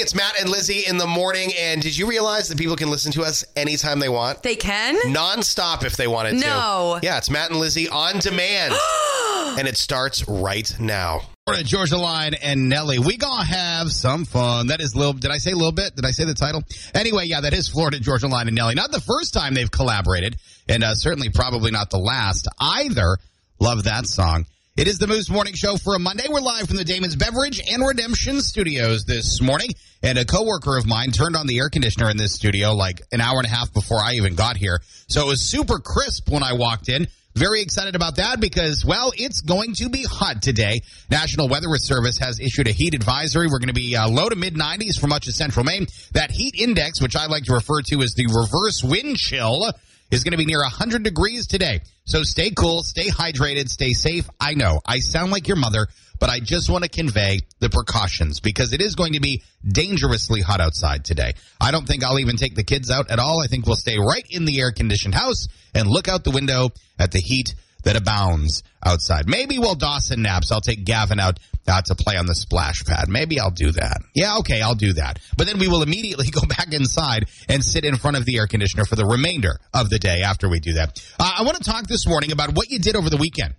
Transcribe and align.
It's 0.00 0.14
Matt 0.14 0.40
and 0.40 0.48
Lizzie 0.48 0.86
in 0.86 0.96
the 0.96 1.06
morning. 1.06 1.52
And 1.58 1.82
did 1.82 1.94
you 1.94 2.08
realize 2.08 2.48
that 2.48 2.56
people 2.56 2.74
can 2.74 2.88
listen 2.88 3.12
to 3.12 3.22
us 3.22 3.44
anytime 3.54 4.00
they 4.00 4.08
want? 4.08 4.42
They 4.42 4.56
can? 4.56 4.96
Non-stop 5.12 5.84
if 5.84 5.98
they 5.98 6.06
wanted 6.06 6.40
to. 6.40 6.46
No. 6.46 6.98
Yeah, 7.02 7.18
it's 7.18 7.28
Matt 7.28 7.50
and 7.50 7.60
Lizzie 7.60 7.86
on 7.86 8.18
demand. 8.18 8.74
and 9.58 9.68
it 9.68 9.76
starts 9.76 10.26
right 10.26 10.74
now. 10.80 11.20
Florida 11.44 11.68
Georgia 11.68 11.98
Line 11.98 12.32
and 12.32 12.70
Nelly. 12.70 12.98
We 12.98 13.18
gonna 13.18 13.44
have 13.44 13.92
some 13.92 14.24
fun. 14.24 14.68
That 14.68 14.80
is 14.80 14.96
little. 14.96 15.12
Did 15.12 15.32
I 15.32 15.36
say 15.36 15.50
a 15.52 15.56
little 15.56 15.72
bit? 15.72 15.94
Did 15.96 16.06
I 16.06 16.12
say 16.12 16.24
the 16.24 16.32
title? 16.32 16.62
Anyway, 16.94 17.26
yeah, 17.26 17.42
that 17.42 17.52
is 17.52 17.68
Florida 17.68 18.00
Georgia 18.00 18.28
Line 18.28 18.46
and 18.46 18.56
Nelly. 18.56 18.74
Not 18.74 18.92
the 18.92 19.00
first 19.00 19.34
time 19.34 19.52
they've 19.52 19.70
collaborated, 19.70 20.36
and 20.66 20.82
uh, 20.82 20.94
certainly 20.94 21.28
probably 21.28 21.72
not 21.72 21.90
the 21.90 21.98
last 21.98 22.48
either. 22.58 23.18
Love 23.58 23.84
that 23.84 24.06
song. 24.06 24.46
It 24.80 24.88
is 24.88 24.96
the 24.96 25.06
Moose 25.06 25.28
Morning 25.28 25.52
Show 25.52 25.76
for 25.76 25.94
a 25.94 25.98
Monday. 25.98 26.24
We're 26.26 26.40
live 26.40 26.66
from 26.66 26.78
the 26.78 26.86
Damon's 26.86 27.14
Beverage 27.14 27.60
and 27.70 27.86
Redemption 27.86 28.40
Studios 28.40 29.04
this 29.04 29.42
morning. 29.42 29.68
And 30.02 30.16
a 30.16 30.24
coworker 30.24 30.78
of 30.78 30.86
mine 30.86 31.10
turned 31.10 31.36
on 31.36 31.46
the 31.46 31.58
air 31.58 31.68
conditioner 31.68 32.08
in 32.08 32.16
this 32.16 32.32
studio 32.32 32.72
like 32.72 33.02
an 33.12 33.20
hour 33.20 33.36
and 33.36 33.44
a 33.44 33.50
half 33.50 33.74
before 33.74 33.98
I 33.98 34.14
even 34.14 34.36
got 34.36 34.56
here. 34.56 34.80
So 35.06 35.20
it 35.20 35.26
was 35.26 35.42
super 35.42 35.80
crisp 35.80 36.30
when 36.30 36.42
I 36.42 36.54
walked 36.54 36.88
in. 36.88 37.08
Very 37.34 37.60
excited 37.60 37.94
about 37.94 38.16
that 38.16 38.40
because, 38.40 38.82
well, 38.82 39.12
it's 39.18 39.42
going 39.42 39.74
to 39.74 39.90
be 39.90 40.02
hot 40.02 40.40
today. 40.40 40.80
National 41.10 41.46
Weather 41.50 41.68
Service 41.76 42.16
has 42.16 42.40
issued 42.40 42.66
a 42.66 42.72
heat 42.72 42.94
advisory. 42.94 43.48
We're 43.48 43.58
going 43.58 43.68
to 43.68 43.74
be 43.74 43.94
uh, 43.96 44.08
low 44.08 44.30
to 44.30 44.34
mid 44.34 44.54
90s 44.54 44.98
for 44.98 45.08
much 45.08 45.28
of 45.28 45.34
central 45.34 45.62
Maine. 45.62 45.88
That 46.12 46.30
heat 46.30 46.54
index, 46.58 47.02
which 47.02 47.16
I 47.16 47.26
like 47.26 47.44
to 47.44 47.52
refer 47.52 47.82
to 47.82 48.00
as 48.00 48.14
the 48.14 48.28
reverse 48.28 48.82
wind 48.82 49.18
chill, 49.18 49.72
is 50.10 50.24
going 50.24 50.32
to 50.32 50.38
be 50.38 50.44
near 50.44 50.60
100 50.60 51.02
degrees 51.02 51.46
today. 51.46 51.80
So 52.04 52.22
stay 52.22 52.50
cool, 52.50 52.82
stay 52.82 53.08
hydrated, 53.08 53.68
stay 53.68 53.92
safe. 53.92 54.28
I 54.40 54.54
know 54.54 54.80
I 54.84 54.98
sound 54.98 55.30
like 55.30 55.46
your 55.46 55.56
mother, 55.56 55.86
but 56.18 56.30
I 56.30 56.40
just 56.40 56.68
want 56.68 56.84
to 56.84 56.90
convey 56.90 57.40
the 57.60 57.70
precautions 57.70 58.40
because 58.40 58.72
it 58.72 58.80
is 58.80 58.94
going 58.94 59.14
to 59.14 59.20
be 59.20 59.42
dangerously 59.66 60.40
hot 60.40 60.60
outside 60.60 61.04
today. 61.04 61.32
I 61.60 61.70
don't 61.70 61.86
think 61.86 62.04
I'll 62.04 62.18
even 62.18 62.36
take 62.36 62.54
the 62.54 62.64
kids 62.64 62.90
out 62.90 63.10
at 63.10 63.18
all. 63.18 63.42
I 63.42 63.46
think 63.46 63.66
we'll 63.66 63.76
stay 63.76 63.98
right 63.98 64.24
in 64.28 64.44
the 64.44 64.60
air 64.60 64.72
conditioned 64.72 65.14
house 65.14 65.46
and 65.74 65.88
look 65.88 66.08
out 66.08 66.24
the 66.24 66.30
window 66.30 66.70
at 66.98 67.12
the 67.12 67.20
heat 67.20 67.54
that 67.84 67.96
abounds 67.96 68.62
outside. 68.84 69.28
Maybe 69.28 69.58
while 69.58 69.74
Dawson 69.74 70.22
naps, 70.22 70.52
I'll 70.52 70.60
take 70.60 70.84
Gavin 70.84 71.20
out 71.20 71.38
uh, 71.66 71.82
to 71.82 71.94
play 71.94 72.16
on 72.16 72.26
the 72.26 72.34
splash 72.34 72.84
pad. 72.84 73.08
Maybe 73.08 73.38
I'll 73.38 73.50
do 73.50 73.72
that. 73.72 74.02
Yeah, 74.14 74.38
okay, 74.38 74.60
I'll 74.60 74.74
do 74.74 74.94
that. 74.94 75.18
But 75.36 75.46
then 75.46 75.58
we 75.58 75.68
will 75.68 75.82
immediately 75.82 76.26
go 76.30 76.42
back 76.46 76.72
inside 76.72 77.26
and 77.48 77.64
sit 77.64 77.84
in 77.84 77.96
front 77.96 78.16
of 78.16 78.24
the 78.24 78.38
air 78.38 78.46
conditioner 78.46 78.84
for 78.84 78.96
the 78.96 79.06
remainder 79.06 79.58
of 79.72 79.90
the 79.90 79.98
day 79.98 80.22
after 80.22 80.48
we 80.48 80.60
do 80.60 80.74
that. 80.74 80.98
Uh, 81.18 81.32
I 81.38 81.42
want 81.42 81.56
to 81.56 81.64
talk 81.64 81.86
this 81.86 82.06
morning 82.06 82.32
about 82.32 82.54
what 82.54 82.70
you 82.70 82.78
did 82.78 82.96
over 82.96 83.10
the 83.10 83.16
weekend. 83.16 83.54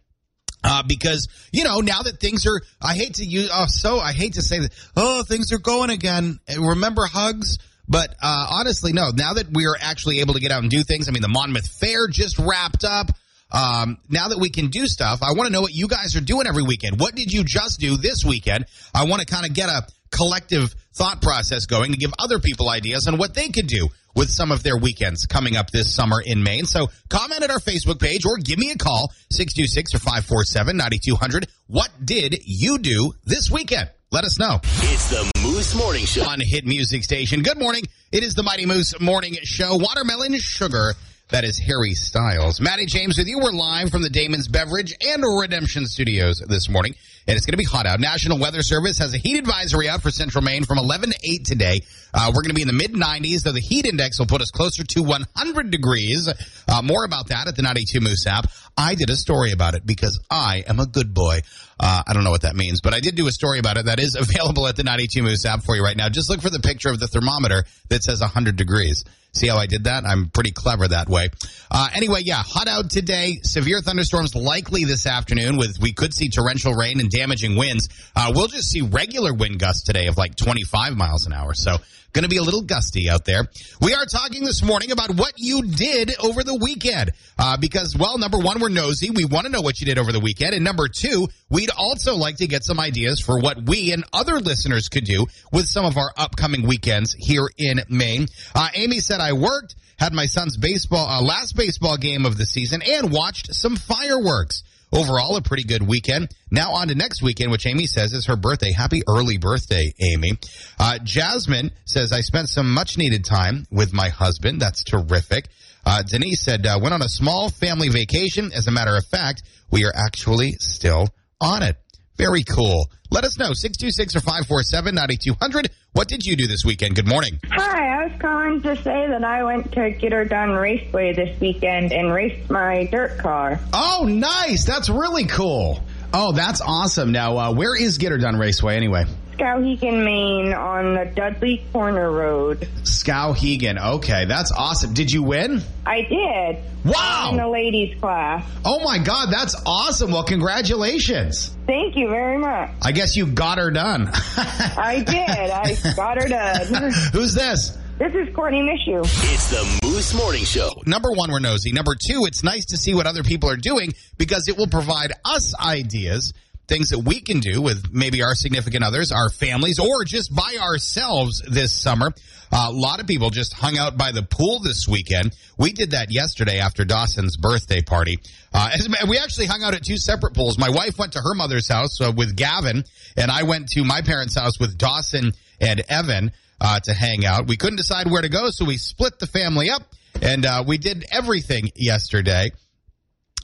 Uh, 0.64 0.84
because 0.88 1.28
you 1.52 1.64
know 1.64 1.80
now 1.80 2.04
that 2.04 2.20
things 2.20 2.46
are, 2.46 2.62
I 2.80 2.94
hate 2.94 3.16
to 3.16 3.26
use. 3.26 3.50
Oh, 3.52 3.66
so 3.68 4.00
I 4.00 4.12
hate 4.12 4.34
to 4.34 4.44
say 4.44 4.60
that. 4.60 4.72
Oh, 4.96 5.24
things 5.24 5.52
are 5.52 5.58
going 5.58 5.90
again. 5.90 6.40
Remember 6.56 7.08
hugs? 7.08 7.58
But 7.88 8.16
uh, 8.22 8.48
honestly, 8.52 8.94
no. 8.94 9.10
Now 9.10 9.34
that 9.34 9.48
we 9.52 9.66
are 9.66 9.76
actually 9.80 10.20
able 10.20 10.36
to 10.36 10.40
get 10.40 10.52
out 10.52 10.62
and 10.62 10.70
do 10.70 10.84
things, 10.84 11.10
I 11.10 11.12
mean, 11.12 11.24
the 11.24 11.28
Monmouth 11.28 11.68
Fair 11.68 12.08
just 12.08 12.38
wrapped 12.38 12.84
up. 12.84 13.08
Um, 13.52 13.98
now 14.10 14.30
that 14.30 14.40
we 14.40 14.50
can 14.50 14.68
do 14.68 14.88
stuff, 14.88 15.22
I 15.22 15.34
want 15.34 15.48
to 15.48 15.54
know 15.54 15.62
what 15.62 15.74
you 15.74 15.88
guys 15.88 16.16
are 16.16 16.22
doing 16.22 16.48
every 16.48 16.64
weekend. 16.64 17.00
What 17.00 17.16
did 17.16 17.32
you 17.32 17.44
just 17.44 17.80
do 17.80 17.98
this 17.98 18.24
weekend? 18.24 18.66
I 18.94 19.06
want 19.06 19.22
to 19.22 19.26
kind 19.26 19.46
of 19.46 19.54
get 19.54 19.70
a 19.70 19.86
collective 20.12 20.74
thought 20.94 21.22
process 21.22 21.66
going 21.66 21.92
to 21.92 21.98
give 21.98 22.12
other 22.20 22.40
people 22.40 22.70
ideas 22.70 23.08
on 23.08 23.18
what 23.18 23.34
they 23.34 23.50
could 23.50 23.68
do 23.68 23.90
with 24.16 24.30
some 24.30 24.52
of 24.52 24.62
their 24.62 24.78
weekends 24.78 25.26
coming 25.26 25.56
up 25.56 25.70
this 25.72 25.94
summer 25.94 26.22
in 26.22 26.44
Maine. 26.44 26.66
So 26.66 26.88
comment 27.10 27.44
at 27.44 27.50
our 27.52 27.60
Facebook 27.60 28.00
page 28.00 28.26
or 28.26 28.38
give 28.38 28.60
me 28.60 28.72
a 28.72 28.78
call, 28.78 29.12
626 29.32 29.96
or 29.96 30.00
547 30.00 30.76
9200. 30.76 31.48
What 31.68 31.90
did 32.04 32.42
you 32.46 32.78
do 32.78 33.14
this 33.26 33.50
weekend? 33.50 33.90
Let 34.12 34.26
us 34.26 34.38
know. 34.38 34.60
It's 34.64 35.10
the 35.10 35.32
Moose 35.42 35.74
Morning 35.74 36.04
Show. 36.04 36.28
On 36.28 36.40
Hit 36.42 36.66
Music 36.66 37.04
Station. 37.04 37.44
Good 37.44 37.58
morning. 37.58 37.84
It 38.12 38.24
is 38.24 38.34
the 38.34 38.44
Mighty 38.44 38.66
Moose 38.66 39.00
Morning 39.00 39.38
Show. 39.44 39.78
Watermelon 39.78 40.38
Sugar. 40.38 40.96
That 41.32 41.46
is 41.46 41.58
Harry 41.60 41.94
Styles. 41.94 42.60
Maddie 42.60 42.88
James 42.88 43.18
with 43.18 43.26
you. 43.26 43.40
We're 43.40 43.54
live 43.54 43.90
from 43.90 44.02
the 44.02 44.10
Damon's 44.10 44.50
Beverage 44.50 44.94
and 45.00 45.24
Redemption 45.24 45.86
Studios 45.86 46.44
this 46.46 46.68
morning. 46.68 46.94
And 47.26 47.38
it's 47.38 47.46
going 47.46 47.54
to 47.54 47.58
be 47.58 47.64
hot 47.64 47.86
out. 47.86 48.02
National 48.02 48.38
Weather 48.38 48.62
Service 48.62 48.98
has 48.98 49.14
a 49.14 49.18
heat 49.18 49.40
advisory 49.40 49.88
out 49.88 50.02
for 50.02 50.12
central 50.12 50.44
Maine 50.44 50.66
from 50.66 50.78
11 50.78 51.12
to 51.12 51.20
8 51.24 51.46
today. 51.46 51.82
Uh, 52.14 52.34
we're 52.36 52.42
going 52.42 52.50
to 52.50 52.54
be 52.54 52.64
in 52.64 52.68
the 52.68 52.74
mid 52.74 52.92
90s, 52.92 53.44
though 53.44 53.54
the 53.54 53.62
heat 53.62 53.86
index 53.86 54.20
will 54.20 54.26
put 54.26 54.42
us 54.42 54.52
closer 54.52 54.84
to 54.84 55.04
100 55.04 55.72
degrees. 55.72 56.28
Uh, 56.68 56.82
more 56.82 57.06
about 57.06 57.30
that 57.30 57.48
at 57.48 57.56
the 57.56 57.62
92 57.62 58.02
Moose 58.02 58.28
app. 58.28 58.52
I 58.76 58.96
did 58.96 59.10
a 59.10 59.16
story 59.16 59.54
about 59.54 59.74
it 59.74 59.86
because 59.86 60.20
I 60.30 60.66
am 60.68 60.82
a 60.82 60.86
good 60.86 61.14
boy. 61.14 61.40
Uh, 61.80 62.04
I 62.06 62.12
don't 62.12 62.26
know 62.26 62.32
what 62.32 62.42
that 62.42 62.58
means, 62.58 62.82
but 62.82 62.94
I 62.94 63.00
did 63.00 63.16
do 63.16 63.28
a 63.28 63.32
story 63.32 63.60
about 63.60 63.78
it 63.78 63.86
that 63.86 64.02
is 64.02 64.16
available 64.20 64.68
at 64.68 64.76
the 64.76 64.84
92 64.84 65.24
Moose 65.24 65.46
app 65.46 65.64
for 65.64 65.78
you 65.78 65.84
right 65.84 65.96
now. 65.96 66.10
Just 66.10 66.30
look 66.30 66.42
for 66.42 66.50
the 66.50 66.60
picture 66.60 66.90
of 66.90 67.00
the 67.00 67.08
thermometer 67.08 67.64
that 67.88 68.04
says 68.04 68.20
100 68.20 68.58
degrees. 68.58 69.06
See 69.34 69.48
how 69.48 69.58
I 69.58 69.66
did 69.66 69.86
that? 69.86 70.06
I'm 70.06 70.30
pretty 70.30 70.52
clever 70.52 70.88
that 70.90 71.08
way. 71.08 71.30
Uh, 71.70 71.88
anyway, 71.94 72.22
yeah, 72.24 72.44
hot 72.46 72.68
out 72.68 72.90
today. 72.90 73.40
Severe 73.44 73.80
thunderstorms 73.80 74.36
likely 74.36 74.84
this 74.84 75.08
afternoon. 75.08 75.58
With 75.58 75.78
we 75.80 75.94
could 75.94 76.14
see 76.14 76.28
torrential 76.30 76.74
rain 76.74 77.00
and 77.00 77.10
damaging 77.10 77.56
winds. 77.56 77.88
Uh, 78.14 78.34
we'll 78.36 78.48
just 78.48 78.70
see 78.70 78.82
regular 78.82 79.34
wind 79.34 79.60
gusts 79.60 79.84
today 79.84 80.08
of 80.08 80.18
like 80.18 80.36
25 80.36 80.98
miles 80.98 81.26
an 81.26 81.34
hour. 81.34 81.54
So 81.54 81.78
going 82.14 82.24
to 82.24 82.30
be 82.30 82.38
a 82.38 82.44
little 82.44 82.62
gusty 82.62 83.10
out 83.10 83.26
there. 83.26 83.48
We 83.82 83.94
are 83.94 84.06
talking 84.06 84.44
this 84.44 84.64
morning 84.64 84.92
about 84.92 85.16
what 85.16 85.34
you 85.38 85.64
did 85.64 86.14
over 86.20 86.44
the 86.44 86.56
weekend. 86.56 87.12
Uh, 87.38 87.58
because, 87.58 87.96
well, 87.98 88.18
number 88.18 88.38
one, 88.38 88.60
we're 88.60 88.70
nosy. 88.70 89.10
We 89.10 89.26
want 89.26 89.46
to 89.46 89.52
know 89.52 89.62
what 89.62 89.80
you 89.80 89.86
did 89.86 89.98
over 89.98 90.12
the 90.12 90.20
weekend. 90.20 90.54
And 90.54 90.64
number 90.64 90.88
two, 90.88 91.28
we'd 91.50 91.72
also 91.76 92.16
like 92.16 92.38
to 92.38 92.48
get 92.48 92.64
some 92.64 92.80
ideas 92.80 93.20
for 93.20 93.40
what 93.40 93.62
we 93.64 93.92
and 93.92 94.04
other 94.14 94.40
listeners 94.40 94.90
could 94.90 95.06
do 95.06 95.26
with 95.52 95.68
some 95.68 95.86
of 95.86 95.98
our 95.98 96.12
upcoming 96.18 96.68
weekends 96.68 97.14
here 97.14 97.50
in 97.58 97.82
Maine. 97.90 98.28
Uh, 98.54 98.70
Amy 98.74 99.00
said, 99.00 99.20
I 99.20 99.34
worked, 99.34 99.76
had 99.98 100.14
my 100.14 100.26
son's 100.26 100.58
baseball, 100.58 101.08
uh, 101.08 101.22
last 101.22 101.56
baseball 101.56 101.98
game 101.98 102.26
of 102.26 102.38
the 102.38 102.46
season, 102.46 102.82
and 102.82 103.12
watched 103.12 103.54
some 103.54 103.76
fireworks. 103.76 104.64
Overall, 104.94 105.38
a 105.38 105.42
pretty 105.42 105.64
good 105.64 105.82
weekend. 105.82 106.34
Now 106.52 106.74
on 106.74 106.90
to 106.90 106.96
next 106.96 107.22
weekend, 107.22 107.52
which 107.52 107.66
Amy 107.66 107.88
says 107.88 108.14
is 108.14 108.26
her 108.26 108.36
birthday. 108.36 108.74
Happy 108.74 109.02
early 109.08 109.38
birthday, 109.38 109.94
Amy. 110.02 110.38
Uh, 110.80 111.00
Jasmine 111.04 111.72
says, 111.86 112.12
I 112.12 112.22
spent 112.22 112.50
some 112.50 112.74
much 112.74 112.98
needed 112.98 113.24
time 113.24 113.66
with 113.72 113.94
my 113.94 114.10
husband. 114.10 114.60
That's 114.60 114.84
terrific. 114.84 115.48
Uh, 115.86 116.04
Denise 116.04 116.42
said, 116.42 116.66
uh, 116.66 116.78
went 116.82 116.94
on 116.94 117.02
a 117.02 117.10
small 117.10 117.50
family 117.50 117.90
vacation. 117.90 118.52
As 118.54 118.68
a 118.68 118.72
matter 118.72 118.96
of 118.96 119.06
fact, 119.06 119.44
we 119.72 119.86
are 119.86 119.94
actually 119.96 120.52
still 120.54 121.08
on 121.40 121.64
it. 121.64 121.78
Very 122.22 122.44
cool. 122.44 122.88
Let 123.10 123.24
us 123.24 123.40
know, 123.40 123.52
626 123.52 124.16
or 124.16 124.20
547 124.20 124.94
9200. 124.94 125.72
What 125.94 126.08
did 126.08 126.24
you 126.24 126.36
do 126.36 126.46
this 126.46 126.64
weekend? 126.64 126.94
Good 126.94 127.08
morning. 127.08 127.40
Hi, 127.50 128.04
I 128.04 128.06
was 128.06 128.22
calling 128.22 128.62
to 128.62 128.76
say 128.76 129.08
that 129.08 129.24
I 129.24 129.44
went 129.44 129.72
to 129.72 129.90
Get 129.90 130.12
Her 130.12 130.24
Done 130.24 130.52
Raceway 130.52 131.14
this 131.14 131.40
weekend 131.40 131.92
and 131.92 132.14
raced 132.14 132.48
my 132.52 132.86
dirt 132.92 133.18
car. 133.18 133.60
Oh, 133.74 134.06
nice. 134.08 134.66
That's 134.66 134.88
really 134.88 135.26
cool. 135.26 135.84
Oh, 136.14 136.32
that's 136.32 136.62
awesome. 136.62 137.12
Now, 137.12 137.38
uh, 137.38 137.54
where 137.54 137.76
is 137.76 137.98
Get 137.98 138.12
Her 138.12 138.20
Done 138.20 138.38
Raceway 138.38 138.76
anyway? 138.76 139.06
Skowhegan, 139.38 140.04
Maine 140.04 140.54
on 140.54 140.94
the 140.96 141.06
Dudley 141.14 141.64
Corner 141.72 142.12
Road. 142.12 142.68
Skowhegan. 142.84 143.96
Okay, 143.96 144.26
that's 144.26 144.52
awesome. 144.52 144.94
Did 144.94 145.12
you 145.12 145.24
win? 145.24 145.62
I 145.86 146.02
did. 146.02 146.58
Wow. 146.86 147.30
In 147.32 147.38
the 147.38 147.48
ladies 147.48 148.00
class. 148.00 148.46
Oh 148.66 148.84
my 148.84 149.00
God, 149.00 149.30
that's 149.32 149.56
awesome. 149.66 150.12
Well, 150.12 150.24
congratulations. 150.24 151.56
Thank 151.68 151.96
you 151.96 152.10
very 152.10 152.38
much. 152.38 152.72
I 152.82 152.92
guess 152.92 153.16
you 153.16 153.28
got 153.28 153.58
her 153.58 153.72
done. 153.72 154.10
I 154.38 155.04
did. 155.06 155.90
I 155.90 155.96
got 155.96 156.22
her 156.22 156.28
done. 156.28 156.92
Who's 157.14 157.34
this? 157.34 157.78
This 157.98 158.16
is 158.16 158.36
Courtney 158.36 158.62
Mishu. 158.62 159.02
It's 159.32 159.50
the 159.52 159.88
Moose 159.88 160.16
Morning 160.16 160.44
Show. 160.44 160.72
Number 160.88 161.12
one, 161.12 161.32
we're 161.32 161.40
nosy. 161.40 161.72
Number 161.72 161.94
two, 161.94 162.26
it's 162.26 162.44
nice 162.44 162.66
to 162.68 162.78
see 162.78 162.96
what 162.96 163.06
other 163.06 163.22
people 163.22 163.48
are 163.50 163.58
doing 163.58 163.94
because 164.18 164.48
it 164.48 164.58
will 164.58 164.66
provide 164.66 165.12
us 165.24 165.54
ideas, 165.64 166.34
things 166.72 166.92
that 166.92 167.00
we 167.00 167.20
can 167.20 167.42
do 167.42 167.62
with 167.62 167.92
maybe 167.92 168.24
our 168.24 168.34
significant 168.34 168.82
others, 168.82 169.12
our 169.12 169.30
families, 169.30 169.78
or 169.78 170.06
just 170.06 170.34
by 170.34 170.56
ourselves 170.58 171.42
this 171.42 171.74
summer. 171.74 172.14
Uh, 172.50 172.68
a 172.70 172.72
lot 172.72 173.02
of 173.02 173.08
people 173.08 173.30
just 173.30 173.54
hung 173.54 173.78
out 173.78 173.98
by 173.98 174.14
the 174.14 174.24
pool 174.24 174.60
this 174.60 174.88
weekend. 174.88 175.36
We 175.58 175.74
did 175.74 175.92
that 175.92 176.12
yesterday 176.12 176.60
after 176.60 176.86
Dawson's 176.86 177.36
birthday 177.36 177.82
party. 177.82 178.20
Uh, 178.54 178.70
we 179.10 179.18
actually 179.18 179.48
hung 179.48 179.64
out 179.64 179.74
at 179.74 179.84
two 179.84 179.98
separate 179.98 180.34
pools. 180.34 180.58
My 180.58 180.70
wife 180.70 180.98
went 180.98 181.14
to 181.14 181.20
her 181.20 181.34
mother's 181.34 181.68
house 181.68 182.00
uh, 182.00 182.14
with 182.16 182.38
Gavin, 182.38 182.86
and 183.18 183.30
I 183.30 183.44
went 183.44 183.68
to 183.72 183.84
my 183.84 184.02
parents' 184.02 184.36
house 184.36 184.58
with 184.58 184.78
Dawson 184.78 185.34
and 185.60 185.84
Evan 185.90 186.32
uh, 186.62 186.80
to 186.80 186.94
hang 186.94 187.26
out. 187.26 187.48
We 187.48 187.58
couldn't 187.58 187.78
decide 187.78 188.10
where 188.10 188.22
to 188.22 188.30
go, 188.30 188.50
so 188.50 188.64
we 188.64 188.78
split 188.78 189.20
the 189.20 189.28
family 189.28 189.70
up, 189.70 189.84
and 190.22 190.46
uh, 190.46 190.64
we 190.66 190.78
did 190.78 191.06
everything 191.12 191.72
yesterday. 191.76 192.52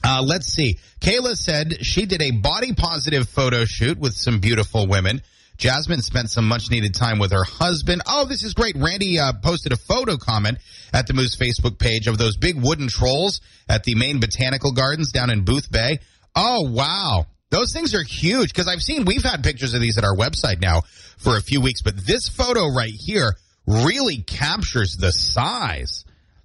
Uh, 0.04 0.22
let's 0.24 0.46
see. 0.46 0.78
Kayla 1.00 1.36
said 1.36 1.84
she 1.84 2.06
did 2.06 2.22
a 2.22 2.30
body 2.30 2.72
positive 2.72 3.28
photo 3.28 3.64
shoot 3.64 3.98
with 3.98 4.14
some 4.14 4.38
beautiful 4.38 4.86
women. 4.86 5.22
Jasmine 5.56 6.02
spent 6.02 6.30
some 6.30 6.46
much 6.46 6.70
needed 6.70 6.94
time 6.94 7.18
with 7.18 7.32
her 7.32 7.42
husband. 7.42 8.02
Oh, 8.06 8.24
this 8.24 8.44
is 8.44 8.54
great. 8.54 8.76
Randy 8.76 9.18
uh, 9.18 9.32
posted 9.42 9.72
a 9.72 9.76
photo 9.76 10.16
comment 10.16 10.58
at 10.92 11.08
the 11.08 11.14
Moose 11.14 11.36
Facebook 11.36 11.78
page 11.78 12.06
of 12.06 12.16
those 12.16 12.36
big 12.36 12.62
wooden 12.62 12.86
trolls 12.86 13.40
at 13.68 13.82
the 13.82 13.96
Maine 13.96 14.20
Botanical 14.20 14.72
Gardens 14.72 15.10
down 15.10 15.30
in 15.30 15.44
Boothbay. 15.44 15.98
Oh, 16.36 16.70
wow. 16.70 17.26
Those 17.50 17.72
things 17.72 17.92
are 17.94 18.04
huge 18.04 18.52
because 18.52 18.68
I've 18.68 18.82
seen, 18.82 19.04
we've 19.04 19.24
had 19.24 19.42
pictures 19.42 19.74
of 19.74 19.80
these 19.80 19.98
at 19.98 20.04
our 20.04 20.14
website 20.14 20.60
now 20.60 20.82
for 21.16 21.36
a 21.36 21.42
few 21.42 21.60
weeks, 21.60 21.82
but 21.82 21.96
this 22.06 22.28
photo 22.28 22.68
right 22.68 22.94
here 22.94 23.34
really 23.66 24.18
captures 24.18 24.96
the 24.96 25.10
size. 25.10 26.04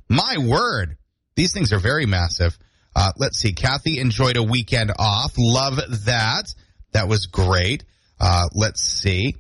My 0.09 0.37
word. 0.39 0.97
These 1.35 1.53
things 1.53 1.71
are 1.71 1.79
very 1.79 2.05
massive. 2.05 2.57
Uh, 2.95 3.11
let's 3.17 3.39
see. 3.39 3.53
Kathy 3.53 3.99
enjoyed 3.99 4.37
a 4.37 4.43
weekend 4.43 4.91
off. 4.97 5.33
Love 5.37 5.79
that. 6.05 6.53
That 6.91 7.07
was 7.07 7.25
great. 7.25 7.83
Uh, 8.19 8.45
let's 8.53 8.81
see. 8.81 9.35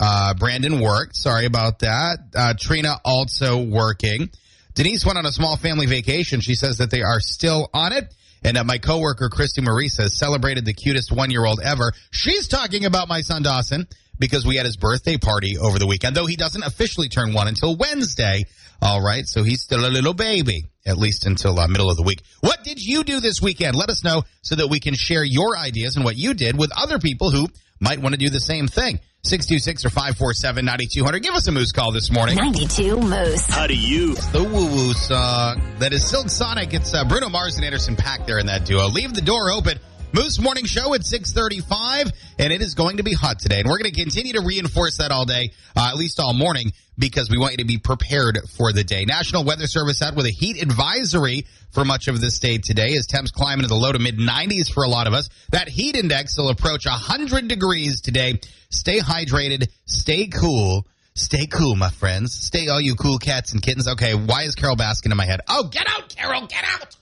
Uh, 0.00 0.34
Brandon 0.34 0.80
worked. 0.80 1.16
Sorry 1.16 1.46
about 1.46 1.80
that. 1.80 2.18
Uh, 2.34 2.54
Trina 2.58 2.96
also 3.04 3.62
working. 3.62 4.30
Denise 4.74 5.04
went 5.04 5.18
on 5.18 5.26
a 5.26 5.32
small 5.32 5.56
family 5.56 5.86
vacation. 5.86 6.40
She 6.40 6.54
says 6.54 6.78
that 6.78 6.90
they 6.90 7.02
are 7.02 7.20
still 7.20 7.68
on 7.74 7.92
it. 7.92 8.14
And 8.44 8.56
uh, 8.56 8.62
my 8.62 8.78
coworker, 8.78 9.28
Christy 9.28 9.60
Marie, 9.60 9.88
says 9.88 10.16
celebrated 10.16 10.64
the 10.64 10.72
cutest 10.72 11.10
one 11.10 11.30
year 11.30 11.44
old 11.44 11.60
ever. 11.60 11.92
She's 12.12 12.46
talking 12.46 12.84
about 12.84 13.08
my 13.08 13.22
son 13.22 13.42
Dawson 13.42 13.88
because 14.18 14.46
we 14.46 14.56
had 14.56 14.66
his 14.66 14.76
birthday 14.76 15.16
party 15.16 15.56
over 15.58 15.78
the 15.78 15.86
weekend, 15.86 16.16
though 16.16 16.26
he 16.26 16.36
doesn't 16.36 16.62
officially 16.62 17.08
turn 17.08 17.32
one 17.32 17.48
until 17.48 17.76
Wednesday. 17.76 18.44
All 18.80 19.02
right. 19.02 19.26
So 19.26 19.42
he's 19.42 19.62
still 19.62 19.84
a 19.84 19.90
little 19.90 20.14
baby, 20.14 20.64
at 20.86 20.96
least 20.96 21.26
until 21.26 21.58
uh, 21.58 21.66
middle 21.68 21.90
of 21.90 21.96
the 21.96 22.02
week. 22.02 22.22
What 22.40 22.62
did 22.64 22.80
you 22.80 23.04
do 23.04 23.20
this 23.20 23.42
weekend? 23.42 23.74
Let 23.74 23.90
us 23.90 24.04
know 24.04 24.22
so 24.42 24.56
that 24.56 24.68
we 24.68 24.80
can 24.80 24.94
share 24.94 25.24
your 25.24 25.56
ideas 25.56 25.96
and 25.96 26.04
what 26.04 26.16
you 26.16 26.34
did 26.34 26.56
with 26.56 26.70
other 26.76 26.98
people 26.98 27.30
who 27.30 27.48
might 27.80 28.00
want 28.00 28.14
to 28.14 28.18
do 28.18 28.30
the 28.30 28.40
same 28.40 28.68
thing. 28.68 29.00
626 29.24 29.84
or 29.84 29.90
547 29.90 30.64
9200. 30.64 31.22
Give 31.22 31.34
us 31.34 31.48
a 31.48 31.52
moose 31.52 31.72
call 31.72 31.92
this 31.92 32.10
morning. 32.10 32.36
92 32.36 32.96
Moose. 33.00 33.50
How 33.50 33.66
do 33.66 33.76
you? 33.76 34.14
The 34.14 34.44
woo 34.44 34.66
woo 34.66 34.92
song. 34.92 35.60
That 35.78 35.92
is 35.92 36.08
Silk 36.08 36.30
Sonic. 36.30 36.72
It's 36.72 36.94
uh, 36.94 37.04
Bruno 37.04 37.28
Mars 37.28 37.56
and 37.56 37.64
Anderson 37.64 37.96
.Paak 37.96 38.26
there 38.26 38.38
in 38.38 38.46
that 38.46 38.64
duo. 38.64 38.88
Leave 38.88 39.14
the 39.14 39.20
door 39.20 39.50
open. 39.50 39.78
Moose 40.12 40.40
Morning 40.40 40.64
Show 40.64 40.94
at 40.94 41.04
635, 41.04 42.10
and 42.38 42.50
it 42.50 42.62
is 42.62 42.74
going 42.74 42.96
to 42.96 43.02
be 43.02 43.12
hot 43.12 43.38
today. 43.38 43.60
And 43.60 43.68
we're 43.68 43.78
going 43.78 43.92
to 43.92 44.00
continue 44.00 44.32
to 44.32 44.40
reinforce 44.40 44.96
that 44.98 45.10
all 45.10 45.26
day, 45.26 45.52
uh, 45.76 45.88
at 45.90 45.96
least 45.96 46.18
all 46.18 46.32
morning, 46.32 46.72
because 46.98 47.28
we 47.28 47.36
want 47.36 47.52
you 47.52 47.58
to 47.58 47.66
be 47.66 47.76
prepared 47.76 48.38
for 48.56 48.72
the 48.72 48.84
day. 48.84 49.04
National 49.04 49.44
Weather 49.44 49.66
Service 49.66 50.00
out 50.00 50.16
with 50.16 50.24
a 50.24 50.30
heat 50.30 50.62
advisory 50.62 51.44
for 51.72 51.84
much 51.84 52.08
of 52.08 52.22
the 52.22 52.30
state 52.30 52.62
today 52.62 52.96
as 52.96 53.06
temps 53.06 53.30
climb 53.30 53.58
into 53.58 53.68
the 53.68 53.74
low 53.74 53.92
to 53.92 53.98
mid 53.98 54.16
90s 54.16 54.72
for 54.72 54.82
a 54.82 54.88
lot 54.88 55.06
of 55.06 55.12
us. 55.12 55.28
That 55.50 55.68
heat 55.68 55.94
index 55.94 56.38
will 56.38 56.48
approach 56.48 56.86
100 56.86 57.46
degrees 57.46 58.00
today. 58.00 58.40
Stay 58.70 59.00
hydrated, 59.00 59.68
stay 59.84 60.28
cool. 60.28 60.86
Stay 61.14 61.46
cool, 61.46 61.74
my 61.74 61.90
friends. 61.90 62.32
Stay 62.32 62.68
all 62.68 62.80
you 62.80 62.94
cool 62.94 63.18
cats 63.18 63.52
and 63.52 63.60
kittens. 63.60 63.88
Okay, 63.88 64.14
why 64.14 64.44
is 64.44 64.54
Carole 64.54 64.76
Baskin 64.76 65.10
in 65.10 65.16
my 65.16 65.26
head? 65.26 65.40
Oh, 65.48 65.64
get 65.64 65.86
out, 65.88 66.14
Carole, 66.14 66.46
get 66.46 66.62
out! 66.64 66.96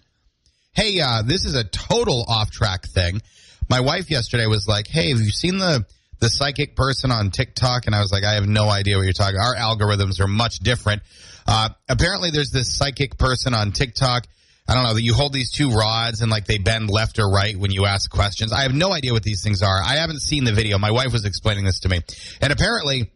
Hey, 0.76 1.00
uh, 1.00 1.22
this 1.22 1.46
is 1.46 1.54
a 1.54 1.64
total 1.64 2.26
off 2.28 2.50
track 2.50 2.84
thing. 2.84 3.22
My 3.70 3.80
wife 3.80 4.10
yesterday 4.10 4.46
was 4.46 4.68
like, 4.68 4.86
"Hey, 4.86 5.08
have 5.08 5.20
you 5.20 5.30
seen 5.30 5.56
the 5.56 5.86
the 6.20 6.28
psychic 6.28 6.76
person 6.76 7.10
on 7.10 7.30
TikTok?" 7.30 7.86
And 7.86 7.94
I 7.94 8.02
was 8.02 8.12
like, 8.12 8.24
"I 8.24 8.34
have 8.34 8.46
no 8.46 8.68
idea 8.68 8.98
what 8.98 9.04
you're 9.04 9.14
talking. 9.14 9.36
About. 9.36 9.56
Our 9.56 9.76
algorithms 9.76 10.20
are 10.20 10.28
much 10.28 10.58
different." 10.58 11.00
Uh, 11.46 11.70
apparently, 11.88 12.30
there's 12.30 12.50
this 12.50 12.76
psychic 12.76 13.16
person 13.16 13.54
on 13.54 13.72
TikTok. 13.72 14.26
I 14.68 14.74
don't 14.74 14.82
know 14.82 14.92
that 14.92 15.02
you 15.02 15.14
hold 15.14 15.32
these 15.32 15.50
two 15.50 15.70
rods 15.70 16.20
and 16.20 16.30
like 16.30 16.44
they 16.44 16.58
bend 16.58 16.90
left 16.90 17.18
or 17.18 17.30
right 17.30 17.56
when 17.56 17.70
you 17.70 17.86
ask 17.86 18.10
questions. 18.10 18.52
I 18.52 18.64
have 18.64 18.74
no 18.74 18.92
idea 18.92 19.14
what 19.14 19.22
these 19.22 19.42
things 19.42 19.62
are. 19.62 19.80
I 19.82 19.94
haven't 19.94 20.20
seen 20.20 20.44
the 20.44 20.52
video. 20.52 20.76
My 20.76 20.90
wife 20.90 21.10
was 21.10 21.24
explaining 21.24 21.64
this 21.64 21.80
to 21.80 21.88
me, 21.88 22.02
and 22.42 22.52
apparently 22.52 23.10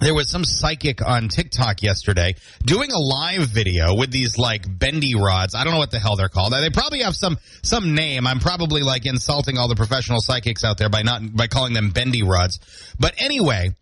there 0.00 0.14
was 0.14 0.30
some 0.30 0.44
psychic 0.44 1.06
on 1.06 1.28
TikTok 1.28 1.82
yesterday 1.82 2.34
doing 2.64 2.90
a 2.90 2.98
live 2.98 3.42
video 3.48 3.94
with 3.94 4.10
these 4.10 4.38
like 4.38 4.64
bendy 4.66 5.14
rods. 5.14 5.54
I 5.54 5.62
don't 5.62 5.72
know 5.74 5.78
what 5.78 5.90
the 5.90 5.98
hell 5.98 6.16
they're 6.16 6.28
called. 6.28 6.52
They 6.52 6.70
probably 6.70 7.02
have 7.02 7.14
some 7.14 7.38
some 7.62 7.94
name. 7.94 8.26
I'm 8.26 8.40
probably 8.40 8.82
like 8.82 9.06
insulting 9.06 9.58
all 9.58 9.68
the 9.68 9.76
professional 9.76 10.20
psychics 10.20 10.64
out 10.64 10.78
there 10.78 10.88
by 10.88 11.02
not 11.02 11.34
by 11.34 11.46
calling 11.46 11.74
them 11.74 11.90
bendy 11.90 12.22
rods. 12.22 12.58
But 12.98 13.14
anyway, 13.18 13.74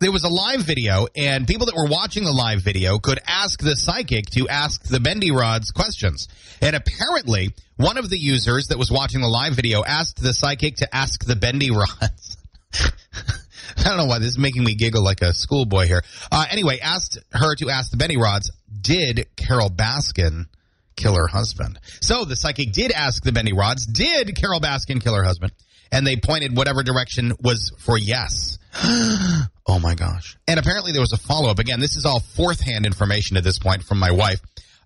there 0.00 0.10
was 0.10 0.24
a 0.24 0.28
live 0.28 0.62
video 0.62 1.06
and 1.14 1.46
people 1.46 1.66
that 1.66 1.76
were 1.76 1.88
watching 1.88 2.24
the 2.24 2.32
live 2.32 2.60
video 2.60 2.98
could 2.98 3.20
ask 3.26 3.60
the 3.60 3.76
psychic 3.76 4.26
to 4.32 4.48
ask 4.48 4.82
the 4.82 4.98
bendy 4.98 5.30
rods 5.30 5.70
questions. 5.70 6.26
And 6.60 6.74
apparently, 6.74 7.54
one 7.76 7.98
of 7.98 8.10
the 8.10 8.18
users 8.18 8.66
that 8.68 8.78
was 8.78 8.90
watching 8.90 9.20
the 9.20 9.28
live 9.28 9.54
video 9.54 9.84
asked 9.84 10.20
the 10.20 10.34
psychic 10.34 10.76
to 10.76 10.92
ask 10.94 11.24
the 11.24 11.36
bendy 11.36 11.70
rods. 11.70 12.36
I 13.78 13.84
don't 13.84 13.96
know 13.96 14.06
why 14.06 14.18
this 14.18 14.30
is 14.30 14.38
making 14.38 14.64
me 14.64 14.74
giggle 14.74 15.02
like 15.02 15.22
a 15.22 15.32
schoolboy 15.32 15.86
here. 15.86 16.02
Uh, 16.30 16.46
anyway, 16.50 16.78
asked 16.80 17.18
her 17.32 17.54
to 17.56 17.70
ask 17.70 17.90
the 17.90 17.96
Benny 17.96 18.16
Rods, 18.16 18.50
did 18.80 19.26
Carole 19.36 19.70
Baskin 19.70 20.46
kill 20.96 21.14
her 21.14 21.26
husband? 21.26 21.78
So 22.00 22.24
the 22.24 22.36
psychic 22.36 22.72
did 22.72 22.92
ask 22.92 23.22
the 23.22 23.32
Benny 23.32 23.52
Rods, 23.52 23.86
did 23.86 24.34
Carole 24.36 24.60
Baskin 24.60 25.02
kill 25.02 25.14
her 25.14 25.24
husband? 25.24 25.52
And 25.90 26.06
they 26.06 26.16
pointed 26.16 26.56
whatever 26.56 26.82
direction 26.82 27.32
was 27.40 27.72
for 27.78 27.98
yes. 27.98 28.58
oh 28.74 29.78
my 29.80 29.94
gosh. 29.94 30.38
And 30.48 30.58
apparently 30.58 30.92
there 30.92 31.02
was 31.02 31.12
a 31.12 31.18
follow 31.18 31.50
up. 31.50 31.58
Again, 31.58 31.80
this 31.80 31.96
is 31.96 32.06
all 32.06 32.20
fourth 32.20 32.60
hand 32.60 32.86
information 32.86 33.36
at 33.36 33.44
this 33.44 33.58
point 33.58 33.82
from 33.82 33.98
my 33.98 34.10
wife. 34.10 34.40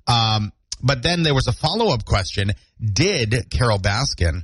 Um, 0.08 0.52
but 0.82 1.02
then 1.02 1.22
there 1.22 1.34
was 1.34 1.46
a 1.46 1.52
follow 1.52 1.92
up 1.92 2.04
question 2.04 2.52
Did 2.80 3.50
Carole 3.50 3.78
Baskin 3.78 4.42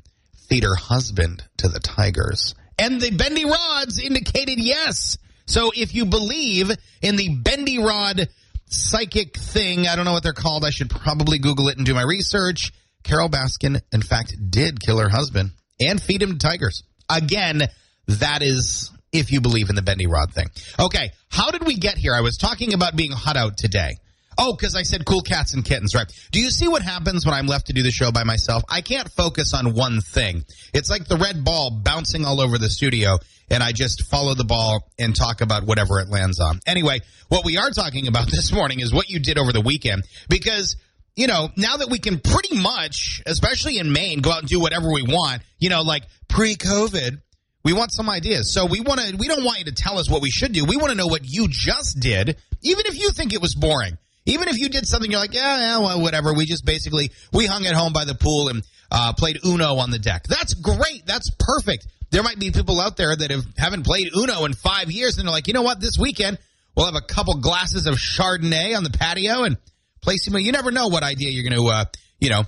feed 0.48 0.64
her 0.64 0.76
husband 0.76 1.44
to 1.58 1.68
the 1.68 1.80
tigers? 1.80 2.54
And 2.78 3.00
the 3.00 3.10
bendy 3.10 3.44
rods 3.44 3.98
indicated 3.98 4.58
yes. 4.58 5.19
So 5.46 5.70
if 5.74 5.94
you 5.94 6.06
believe 6.06 6.70
in 7.00 7.16
the 7.16 7.36
bendy 7.36 7.78
rod 7.78 8.28
psychic 8.66 9.36
thing, 9.36 9.86
I 9.86 9.96
don't 9.96 10.04
know 10.04 10.12
what 10.12 10.22
they're 10.22 10.32
called. 10.32 10.64
I 10.64 10.70
should 10.70 10.90
probably 10.90 11.38
Google 11.38 11.69
it 11.69 11.76
and 11.76 11.86
do 11.86 11.94
my 11.94 12.02
research. 12.02 12.72
Carole 13.02 13.28
Baskin, 13.28 13.80
in 13.92 14.02
fact, 14.02 14.34
did 14.50 14.80
kill 14.80 14.98
her 14.98 15.08
husband 15.08 15.50
and 15.80 16.00
feed 16.00 16.22
him 16.22 16.32
to 16.32 16.38
tigers. 16.38 16.84
Again, 17.08 17.62
that 18.06 18.42
is 18.42 18.90
if 19.12 19.30
you 19.30 19.40
believe 19.40 19.68
in 19.68 19.76
the 19.76 19.82
bendy 19.82 20.06
rod 20.06 20.32
thing. 20.32 20.46
Okay, 20.78 21.10
how 21.28 21.50
did 21.50 21.66
we 21.66 21.76
get 21.76 21.98
here? 21.98 22.14
I 22.14 22.20
was 22.20 22.38
talking 22.38 22.72
about 22.72 22.96
being 22.96 23.12
hot 23.12 23.36
out 23.36 23.56
today. 23.58 23.96
Oh, 24.38 24.55
because 24.55 24.75
I 24.75 24.82
said 24.82 25.05
cool 25.05 25.23
cats 25.23 25.55
and 25.55 25.64
kittens, 25.64 25.94
right? 25.94 26.06
Do 26.31 26.40
you 26.40 26.50
see 26.50 26.69
what 26.69 26.82
happens 26.82 27.26
when 27.26 27.34
I'm 27.34 27.46
left 27.46 27.67
to 27.67 27.73
do 27.73 27.82
the 27.82 27.90
show 27.90 28.12
by 28.12 28.25
myself? 28.25 28.62
I 28.69 28.81
can't 28.81 29.11
focus 29.11 29.55
on 29.55 29.75
one 29.75 30.00
thing. 30.00 30.44
It's 30.73 30.90
like 30.90 31.06
the 31.06 31.17
red 31.17 31.44
ball 31.44 31.70
bouncing 31.70 32.25
all 32.25 32.40
over 32.40 32.58
the 32.58 32.70
studio, 32.70 33.19
and 33.50 33.62
I 33.62 33.73
just 33.73 34.05
follow 34.11 34.34
the 34.34 34.44
ball 34.44 34.90
and 34.99 35.14
talk 35.14 35.40
about 35.40 35.64
whatever 35.64 36.00
it 36.00 36.08
lands 36.08 36.40
on. 36.40 36.61
Anyway, 36.67 37.00
what 37.29 37.44
we 37.44 37.56
are 37.56 37.70
talking 37.70 38.08
about 38.08 38.26
this 38.31 38.52
morning 38.52 38.81
is 38.81 38.93
what 38.93 39.08
you 39.08 39.20
did 39.20 39.38
over 39.38 39.52
the 39.52 39.61
weekend, 39.61 40.05
because 40.29 40.76
you 41.14 41.26
know, 41.26 41.50
now 41.56 41.76
that 41.76 41.90
we 41.90 41.99
can 41.99 42.20
pretty 42.20 42.58
much, 42.58 43.23
especially 43.26 43.78
in 43.78 43.93
Maine, 43.93 44.20
go 44.20 44.32
out 44.32 44.40
and 44.40 44.49
do 44.49 44.61
whatever 44.61 44.90
we 44.90 45.02
want, 45.02 45.43
you 45.58 45.69
know, 45.69 45.82
like 45.82 46.05
pre 46.28 46.56
COVID, 46.56 47.20
we 47.64 47.73
want 47.73 47.93
some 47.93 48.08
ideas. 48.08 48.52
So 48.52 48.67
we 48.67 48.81
want 48.81 49.00
to, 49.00 49.17
we 49.17 49.28
don't 49.28 49.44
want 49.44 49.58
you 49.58 49.67
to 49.67 49.73
tell 49.73 49.99
us 49.99 50.11
what 50.11 50.23
we 50.23 50.31
should 50.31 50.52
do. 50.52 50.64
We 50.64 50.76
want 50.76 50.90
to 50.90 50.96
know 50.96 51.06
what 51.06 51.23
you 51.25 51.49
just 51.50 52.00
did, 52.00 52.37
even 52.62 52.87
if 52.87 52.99
you 52.99 53.11
think 53.11 53.35
it 53.35 53.40
was 53.40 53.55
boring. 53.55 53.99
Even 54.26 54.49
if 54.49 54.59
you 54.59 54.69
did 54.69 54.87
something, 54.87 55.11
you're 55.11 55.21
like, 55.21 55.35
yeah, 55.35 55.59
yeah, 55.59 55.79
well, 55.79 56.00
whatever. 56.00 56.33
We 56.33 56.47
just 56.47 56.64
basically, 56.64 57.11
we 57.33 57.47
hung 57.47 57.67
at 57.67 57.75
home 57.75 57.93
by 57.93 58.05
the 58.05 58.14
pool 58.14 58.49
and 58.49 58.62
uh, 58.91 59.12
played 59.14 59.38
Uno 59.45 59.76
on 59.76 59.91
the 59.91 59.99
deck. 59.99 60.25
That's 60.29 60.55
great. 60.55 61.07
That's 61.07 61.31
perfect. 61.38 61.87
There 62.11 62.23
might 62.23 62.38
be 62.38 62.50
people 62.50 62.81
out 62.81 62.97
there 62.97 63.17
that 63.17 63.31
have, 63.31 63.45
haven't 63.57 63.85
played 63.85 64.11
Uno 64.14 64.45
in 64.45 64.52
five 64.52 64.91
years 64.91 65.19
and 65.19 65.26
they're 65.26 65.33
like, 65.33 65.49
you 65.49 65.55
know 65.55 65.62
what, 65.62 65.81
this 65.81 65.97
weekend 65.99 66.38
we'll 66.76 66.87
have 66.87 66.95
a 66.95 67.00
couple 67.00 67.35
glasses 67.35 67.87
of 67.87 67.95
Chardonnay 67.95 68.76
on 68.76 68.85
the 68.85 68.91
patio 68.91 69.45
and 69.45 69.57
play 70.00 70.17
some. 70.17 70.37
You 70.38 70.52
never 70.52 70.71
know 70.71 70.88
what 70.88 71.02
idea 71.02 71.31
you're 71.31 71.49
going 71.49 71.61
to, 71.61 71.69
uh, 71.69 71.85
you 72.21 72.31
know, 72.31 72.45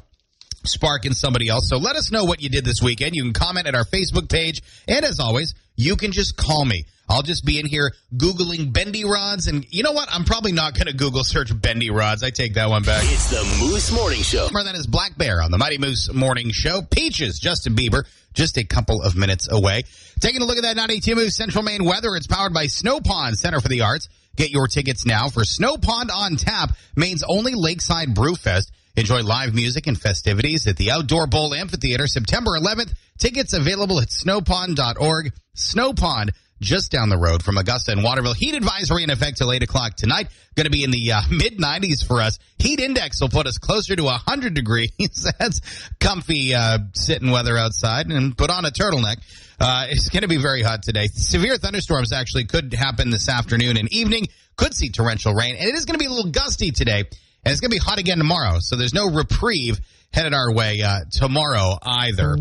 spark 0.66 1.06
in 1.06 1.14
somebody 1.14 1.48
else. 1.48 1.68
So 1.68 1.76
let 1.78 1.96
us 1.96 2.10
know 2.10 2.24
what 2.24 2.42
you 2.42 2.48
did 2.48 2.64
this 2.64 2.80
weekend. 2.82 3.14
You 3.14 3.22
can 3.22 3.32
comment 3.32 3.66
at 3.66 3.74
our 3.74 3.84
Facebook 3.84 4.28
page. 4.28 4.62
And 4.88 5.04
as 5.04 5.20
always, 5.20 5.54
you 5.76 5.96
can 5.96 6.12
just 6.12 6.36
call 6.36 6.64
me. 6.64 6.86
I'll 7.08 7.22
just 7.22 7.44
be 7.44 7.58
in 7.58 7.66
here 7.66 7.92
Googling 8.16 8.72
bendy 8.72 9.04
rods. 9.04 9.46
And 9.46 9.66
you 9.70 9.82
know 9.82 9.92
what? 9.92 10.08
I'm 10.10 10.24
probably 10.24 10.52
not 10.52 10.74
going 10.74 10.86
to 10.86 10.94
Google 10.94 11.22
search 11.22 11.50
bendy 11.60 11.90
rods. 11.90 12.22
I 12.22 12.30
take 12.30 12.54
that 12.54 12.70
one 12.70 12.82
back. 12.82 13.02
It's 13.04 13.28
the 13.28 13.64
Moose 13.64 13.92
Morning 13.92 14.22
Show. 14.22 14.48
Than 14.48 14.74
is 14.74 14.86
Black 14.86 15.16
Bear 15.18 15.42
on 15.42 15.50
the 15.50 15.58
Mighty 15.58 15.78
Moose 15.78 16.12
Morning 16.12 16.50
Show. 16.50 16.80
Peaches, 16.80 17.38
Justin 17.38 17.74
Bieber, 17.74 18.04
just 18.32 18.56
a 18.56 18.64
couple 18.64 19.02
of 19.02 19.16
minutes 19.16 19.48
away. 19.50 19.82
Taking 20.20 20.40
a 20.40 20.44
look 20.44 20.56
at 20.56 20.62
that 20.62 20.76
92 20.76 21.14
Moose 21.14 21.36
Central 21.36 21.62
Maine 21.62 21.84
weather. 21.84 22.16
It's 22.16 22.26
powered 22.26 22.54
by 22.54 22.68
Snow 22.68 23.00
Pond 23.00 23.36
Center 23.36 23.60
for 23.60 23.68
the 23.68 23.82
Arts. 23.82 24.08
Get 24.36 24.50
your 24.50 24.66
tickets 24.66 25.04
now 25.04 25.28
for 25.28 25.44
Snow 25.44 25.76
Pond 25.76 26.10
on 26.10 26.36
Tap, 26.36 26.70
Maine's 26.96 27.22
only 27.28 27.54
lakeside 27.54 28.14
brew 28.14 28.34
fest. 28.34 28.72
Enjoy 28.96 29.22
live 29.22 29.54
music 29.54 29.88
and 29.88 30.00
festivities 30.00 30.68
at 30.68 30.76
the 30.76 30.92
Outdoor 30.92 31.26
Bowl 31.26 31.52
Amphitheater 31.52 32.06
September 32.06 32.52
11th. 32.52 32.92
Tickets 33.18 33.52
available 33.52 34.00
at 34.00 34.06
snowpond.org. 34.06 35.32
Snow 35.54 35.92
Pond, 35.92 36.30
just 36.60 36.92
down 36.92 37.08
the 37.08 37.18
road 37.18 37.42
from 37.42 37.58
Augusta 37.58 37.90
and 37.90 38.04
Waterville. 38.04 38.34
Heat 38.34 38.54
advisory 38.54 39.02
in 39.02 39.10
effect 39.10 39.38
till 39.38 39.50
8 39.50 39.64
o'clock 39.64 39.96
tonight. 39.96 40.28
Going 40.54 40.66
to 40.66 40.70
be 40.70 40.84
in 40.84 40.92
the 40.92 41.10
uh, 41.10 41.22
mid 41.28 41.58
90s 41.58 42.06
for 42.06 42.20
us. 42.20 42.38
Heat 42.58 42.78
index 42.78 43.20
will 43.20 43.30
put 43.30 43.48
us 43.48 43.58
closer 43.58 43.96
to 43.96 44.04
100 44.04 44.54
degrees. 44.54 44.92
That's 45.40 45.60
comfy 45.98 46.54
uh, 46.54 46.78
sitting 46.94 47.32
weather 47.32 47.58
outside 47.58 48.06
and 48.12 48.38
put 48.38 48.50
on 48.50 48.64
a 48.64 48.70
turtleneck. 48.70 49.16
Uh, 49.58 49.86
it's 49.88 50.08
going 50.08 50.22
to 50.22 50.28
be 50.28 50.36
very 50.36 50.62
hot 50.62 50.84
today. 50.84 51.08
Severe 51.08 51.56
thunderstorms 51.56 52.12
actually 52.12 52.44
could 52.44 52.72
happen 52.72 53.10
this 53.10 53.28
afternoon 53.28 53.76
and 53.76 53.92
evening. 53.92 54.28
Could 54.56 54.72
see 54.72 54.90
torrential 54.90 55.34
rain. 55.34 55.56
And 55.56 55.68
it 55.68 55.74
is 55.74 55.84
going 55.84 55.94
to 55.94 55.98
be 55.98 56.06
a 56.06 56.10
little 56.10 56.30
gusty 56.30 56.70
today. 56.70 57.06
And 57.44 57.52
it's 57.52 57.60
going 57.60 57.70
to 57.70 57.74
be 57.74 57.84
hot 57.84 57.98
again 57.98 58.18
tomorrow. 58.18 58.58
So 58.60 58.76
there's 58.76 58.94
no 58.94 59.10
reprieve 59.10 59.80
headed 60.12 60.32
our 60.32 60.52
way 60.52 60.80
uh, 60.80 61.00
tomorrow 61.10 61.76
either. 61.82 62.36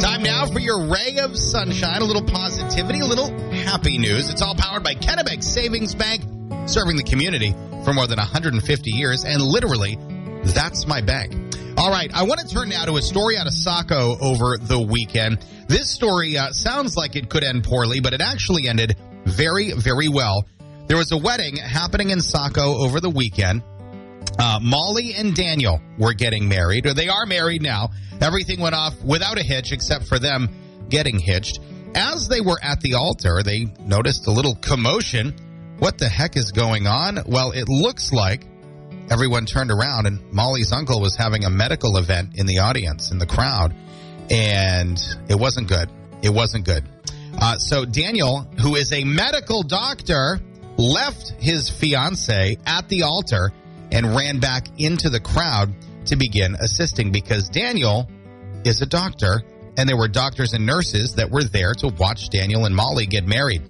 Time 0.00 0.22
now 0.22 0.46
for 0.46 0.58
your 0.58 0.86
ray 0.86 1.18
of 1.18 1.36
sunshine, 1.36 2.02
a 2.02 2.04
little 2.04 2.24
positivity, 2.24 3.00
a 3.00 3.06
little 3.06 3.30
happy 3.50 3.98
news. 3.98 4.28
It's 4.28 4.42
all 4.42 4.54
powered 4.54 4.82
by 4.82 4.94
Kennebec 4.94 5.42
Savings 5.42 5.94
Bank, 5.94 6.22
serving 6.68 6.96
the 6.96 7.04
community 7.04 7.54
for 7.84 7.94
more 7.94 8.06
than 8.06 8.18
150 8.18 8.90
years, 8.90 9.24
and 9.24 9.40
literally, 9.40 9.96
that's 10.44 10.86
my 10.86 11.00
bank. 11.00 11.34
All 11.76 11.90
right, 11.90 12.10
I 12.12 12.24
want 12.24 12.40
to 12.40 12.48
turn 12.48 12.68
now 12.68 12.84
to 12.84 12.96
a 12.96 13.02
story 13.02 13.36
out 13.38 13.46
of 13.46 13.52
Saco 13.52 14.18
over 14.20 14.58
the 14.58 14.80
weekend. 14.80 15.38
This 15.68 15.88
story 15.90 16.36
uh, 16.36 16.50
sounds 16.50 16.96
like 16.96 17.16
it 17.16 17.30
could 17.30 17.44
end 17.44 17.64
poorly, 17.64 18.00
but 18.00 18.12
it 18.12 18.20
actually 18.20 18.68
ended 18.68 18.96
very, 19.24 19.72
very 19.72 20.08
well. 20.08 20.46
There 20.86 20.96
was 20.96 21.12
a 21.12 21.16
wedding 21.16 21.56
happening 21.56 22.10
in 22.10 22.20
Saco 22.20 22.78
over 22.78 23.00
the 23.00 23.10
weekend. 23.10 23.62
Uh, 24.38 24.58
Molly 24.62 25.14
and 25.14 25.34
Daniel 25.34 25.80
were 25.98 26.14
getting 26.14 26.48
married, 26.48 26.86
or 26.86 26.94
they 26.94 27.08
are 27.08 27.26
married 27.26 27.62
now. 27.62 27.90
Everything 28.20 28.60
went 28.60 28.74
off 28.74 29.00
without 29.02 29.38
a 29.38 29.42
hitch 29.42 29.72
except 29.72 30.06
for 30.06 30.18
them 30.18 30.48
getting 30.88 31.18
hitched. 31.18 31.60
As 31.94 32.28
they 32.28 32.40
were 32.40 32.58
at 32.62 32.80
the 32.80 32.94
altar, 32.94 33.42
they 33.42 33.66
noticed 33.80 34.26
a 34.26 34.30
little 34.30 34.54
commotion. 34.54 35.34
What 35.78 35.98
the 35.98 36.08
heck 36.08 36.36
is 36.36 36.52
going 36.52 36.86
on? 36.86 37.18
Well, 37.26 37.52
it 37.52 37.68
looks 37.68 38.12
like 38.12 38.44
everyone 39.10 39.46
turned 39.46 39.70
around 39.70 40.06
and 40.06 40.32
Molly's 40.32 40.72
uncle 40.72 41.00
was 41.00 41.16
having 41.16 41.44
a 41.44 41.50
medical 41.50 41.96
event 41.96 42.36
in 42.36 42.46
the 42.46 42.58
audience, 42.58 43.10
in 43.10 43.18
the 43.18 43.26
crowd. 43.26 43.74
And 44.30 45.00
it 45.28 45.38
wasn't 45.38 45.68
good. 45.68 45.88
It 46.22 46.30
wasn't 46.30 46.66
good. 46.66 46.84
Uh, 47.40 47.56
so 47.56 47.84
Daniel, 47.84 48.40
who 48.60 48.74
is 48.74 48.92
a 48.92 49.04
medical 49.04 49.62
doctor, 49.62 50.40
left 50.76 51.30
his 51.38 51.70
fiance 51.70 52.56
at 52.66 52.88
the 52.88 53.02
altar 53.02 53.52
and 53.92 54.14
ran 54.14 54.38
back 54.38 54.68
into 54.78 55.10
the 55.10 55.20
crowd 55.20 55.74
to 56.06 56.16
begin 56.16 56.54
assisting 56.54 57.12
because 57.12 57.48
Daniel 57.48 58.08
is 58.64 58.82
a 58.82 58.86
doctor 58.86 59.42
and 59.76 59.88
there 59.88 59.96
were 59.96 60.08
doctors 60.08 60.54
and 60.54 60.66
nurses 60.66 61.14
that 61.14 61.30
were 61.30 61.44
there 61.44 61.72
to 61.74 61.88
watch 61.88 62.30
Daniel 62.30 62.64
and 62.64 62.74
Molly 62.74 63.06
get 63.06 63.26
married. 63.26 63.62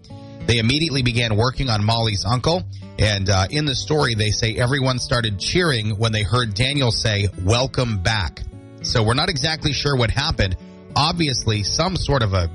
They 0.46 0.58
immediately 0.58 1.02
began 1.02 1.36
working 1.36 1.68
on 1.68 1.84
Molly's 1.84 2.24
uncle. 2.24 2.64
And 2.98 3.28
uh, 3.28 3.46
in 3.50 3.66
the 3.66 3.74
story, 3.74 4.14
they 4.14 4.30
say 4.30 4.56
everyone 4.56 4.98
started 4.98 5.38
cheering 5.38 5.98
when 5.98 6.10
they 6.10 6.22
heard 6.22 6.54
Daniel 6.54 6.90
say, 6.90 7.28
Welcome 7.44 7.98
back. 7.98 8.42
So 8.80 9.02
we're 9.02 9.14
not 9.14 9.28
exactly 9.28 9.72
sure 9.74 9.94
what 9.94 10.10
happened. 10.10 10.56
Obviously, 10.96 11.62
some 11.62 11.96
sort 11.96 12.22
of 12.22 12.32
a 12.32 12.50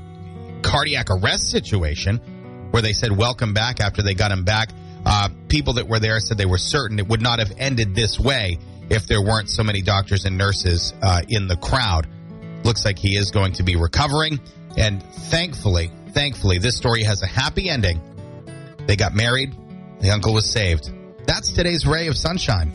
cardiac 0.64 1.12
arrest 1.12 1.52
situation 1.52 2.18
where 2.72 2.82
they 2.82 2.94
said, 2.94 3.16
Welcome 3.16 3.54
back 3.54 3.80
after 3.80 4.02
they 4.02 4.16
got 4.16 4.32
him 4.32 4.44
back. 4.44 4.70
Uh, 5.06 5.30
people 5.50 5.74
that 5.74 5.88
were 5.88 6.00
there 6.00 6.20
said 6.20 6.38
they 6.38 6.46
were 6.46 6.58
certain 6.58 7.00
it 7.00 7.08
would 7.08 7.22
not 7.22 7.40
have 7.40 7.52
ended 7.58 7.94
this 7.94 8.20
way 8.20 8.58
if 8.90 9.08
there 9.08 9.22
weren't 9.22 9.50
so 9.50 9.64
many 9.64 9.82
doctors 9.82 10.26
and 10.26 10.38
nurses 10.38 10.94
uh, 11.02 11.22
in 11.30 11.48
the 11.48 11.58
crowd. 11.58 12.08
Looks 12.64 12.86
like 12.86 12.98
he 12.98 13.16
is 13.16 13.32
going 13.32 13.54
to 13.54 13.64
be 13.64 13.76
recovering. 13.76 14.40
And 14.78 15.04
thankfully, 15.04 15.92
thankfully, 16.12 16.58
this 16.58 16.78
story 16.78 17.04
has 17.04 17.22
a 17.22 17.28
happy 17.28 17.70
ending. 17.70 18.02
They 18.88 18.96
got 18.96 19.14
married. 19.14 19.56
The 20.00 20.12
uncle 20.12 20.34
was 20.34 20.50
saved. 20.50 20.92
That's 21.26 21.52
today's 21.52 21.86
ray 21.86 22.08
of 22.08 22.18
sunshine. 22.18 22.72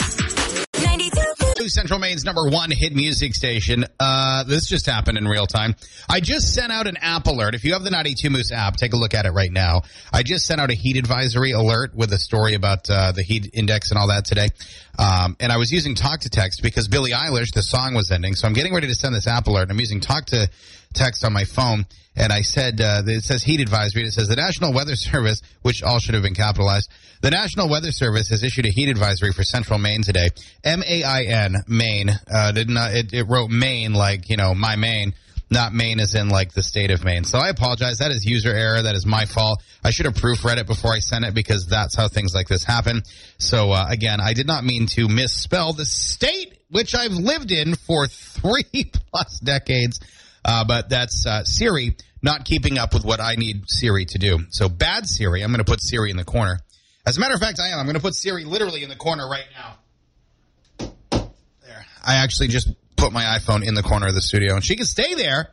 Central 1.68 1.98
Maine's 1.98 2.24
number 2.24 2.48
one 2.48 2.70
hit 2.70 2.94
music 2.94 3.34
station. 3.34 3.84
Uh, 3.98 4.44
this 4.44 4.66
just 4.66 4.86
happened 4.86 5.18
in 5.18 5.26
real 5.26 5.46
time. 5.46 5.74
I 6.08 6.20
just 6.20 6.54
sent 6.54 6.72
out 6.72 6.86
an 6.86 6.96
app 6.98 7.26
alert. 7.26 7.54
If 7.54 7.64
you 7.64 7.74
have 7.74 7.84
the 7.84 7.90
92 7.90 8.30
Moose 8.30 8.52
app, 8.52 8.76
take 8.76 8.92
a 8.92 8.96
look 8.96 9.14
at 9.14 9.26
it 9.26 9.30
right 9.30 9.52
now. 9.52 9.82
I 10.12 10.22
just 10.22 10.46
sent 10.46 10.60
out 10.60 10.70
a 10.70 10.74
heat 10.74 10.96
advisory 10.96 11.52
alert 11.52 11.94
with 11.94 12.12
a 12.12 12.18
story 12.18 12.54
about 12.54 12.88
uh, 12.90 13.12
the 13.12 13.22
heat 13.22 13.50
index 13.52 13.90
and 13.90 13.98
all 13.98 14.08
that 14.08 14.24
today. 14.24 14.48
Um, 14.98 15.36
and 15.38 15.52
I 15.52 15.56
was 15.56 15.70
using 15.70 15.94
talk 15.94 16.20
to 16.20 16.30
text 16.30 16.62
because 16.62 16.88
Billie 16.88 17.12
Eilish, 17.12 17.52
the 17.52 17.62
song 17.62 17.94
was 17.94 18.10
ending. 18.10 18.34
So 18.34 18.48
I'm 18.48 18.54
getting 18.54 18.74
ready 18.74 18.88
to 18.88 18.94
send 18.94 19.14
this 19.14 19.26
app 19.26 19.46
alert. 19.46 19.70
I'm 19.70 19.78
using 19.78 20.00
talk 20.00 20.26
to 20.26 20.48
text 20.94 21.24
on 21.24 21.32
my 21.32 21.44
phone. 21.44 21.86
And 22.16 22.32
I 22.32 22.42
said, 22.42 22.80
uh, 22.80 23.02
it 23.06 23.22
says 23.22 23.44
heat 23.44 23.60
advisory. 23.60 24.02
It 24.02 24.12
says 24.12 24.26
the 24.26 24.36
National 24.36 24.72
Weather 24.72 24.96
Service, 24.96 25.40
which 25.62 25.84
all 25.84 26.00
should 26.00 26.14
have 26.14 26.22
been 26.24 26.34
capitalized. 26.34 26.90
The 27.22 27.30
National 27.30 27.68
Weather 27.68 27.92
Service 27.92 28.28
has 28.30 28.42
issued 28.42 28.66
a 28.66 28.70
heat 28.70 28.88
advisory 28.88 29.32
for 29.32 29.44
central 29.44 29.78
Maine 29.78 30.02
today. 30.02 30.28
M-A-I-N, 30.64 31.56
Maine. 31.68 32.10
Uh, 32.32 32.52
did 32.52 32.68
not, 32.68 32.92
it, 32.92 33.12
it 33.12 33.24
wrote 33.24 33.50
Maine 33.50 33.92
like, 33.92 34.28
you 34.28 34.36
know, 34.36 34.54
my 34.54 34.74
Maine 34.76 35.14
not 35.50 35.72
Maine 35.72 36.00
as 36.00 36.14
in 36.14 36.28
like 36.28 36.52
the 36.52 36.62
state 36.62 36.90
of 36.90 37.04
Maine. 37.04 37.24
So 37.24 37.38
I 37.38 37.48
apologize. 37.48 37.98
That 37.98 38.10
is 38.10 38.24
user 38.24 38.50
error. 38.50 38.82
That 38.82 38.94
is 38.94 39.06
my 39.06 39.24
fault. 39.24 39.62
I 39.82 39.90
should 39.90 40.06
have 40.06 40.14
proofread 40.14 40.58
it 40.58 40.66
before 40.66 40.92
I 40.92 40.98
sent 40.98 41.24
it 41.24 41.34
because 41.34 41.66
that's 41.66 41.96
how 41.96 42.08
things 42.08 42.34
like 42.34 42.48
this 42.48 42.64
happen. 42.64 43.02
So 43.38 43.72
uh, 43.72 43.86
again, 43.88 44.20
I 44.20 44.34
did 44.34 44.46
not 44.46 44.64
mean 44.64 44.86
to 44.88 45.08
misspell 45.08 45.72
the 45.72 45.86
state 45.86 46.54
which 46.70 46.94
I've 46.94 47.12
lived 47.12 47.50
in 47.50 47.74
for 47.74 48.06
three 48.08 48.90
plus 48.92 49.40
decades. 49.40 50.00
Uh, 50.44 50.64
but 50.64 50.88
that's 50.88 51.26
uh, 51.26 51.44
Siri 51.44 51.96
not 52.22 52.44
keeping 52.44 52.78
up 52.78 52.94
with 52.94 53.04
what 53.04 53.20
I 53.20 53.34
need 53.34 53.64
Siri 53.68 54.04
to 54.06 54.18
do. 54.18 54.40
So 54.50 54.68
bad 54.68 55.06
Siri. 55.06 55.42
I'm 55.42 55.50
going 55.50 55.64
to 55.64 55.70
put 55.70 55.82
Siri 55.82 56.10
in 56.10 56.16
the 56.16 56.24
corner. 56.24 56.60
As 57.06 57.16
a 57.16 57.20
matter 57.20 57.34
of 57.34 57.40
fact, 57.40 57.60
I 57.60 57.68
am. 57.68 57.78
I'm 57.78 57.86
going 57.86 57.96
to 57.96 58.02
put 58.02 58.14
Siri 58.14 58.44
literally 58.44 58.82
in 58.82 58.88
the 58.88 58.96
corner 58.96 59.28
right 59.28 59.46
now. 59.56 60.88
There. 61.64 61.86
I 62.04 62.16
actually 62.16 62.48
just 62.48 62.68
put 62.96 63.12
my 63.12 63.22
iPhone 63.22 63.66
in 63.66 63.74
the 63.74 63.82
corner 63.82 64.08
of 64.08 64.14
the 64.14 64.20
studio, 64.20 64.54
and 64.54 64.64
she 64.64 64.76
can 64.76 64.86
stay 64.86 65.14
there 65.14 65.48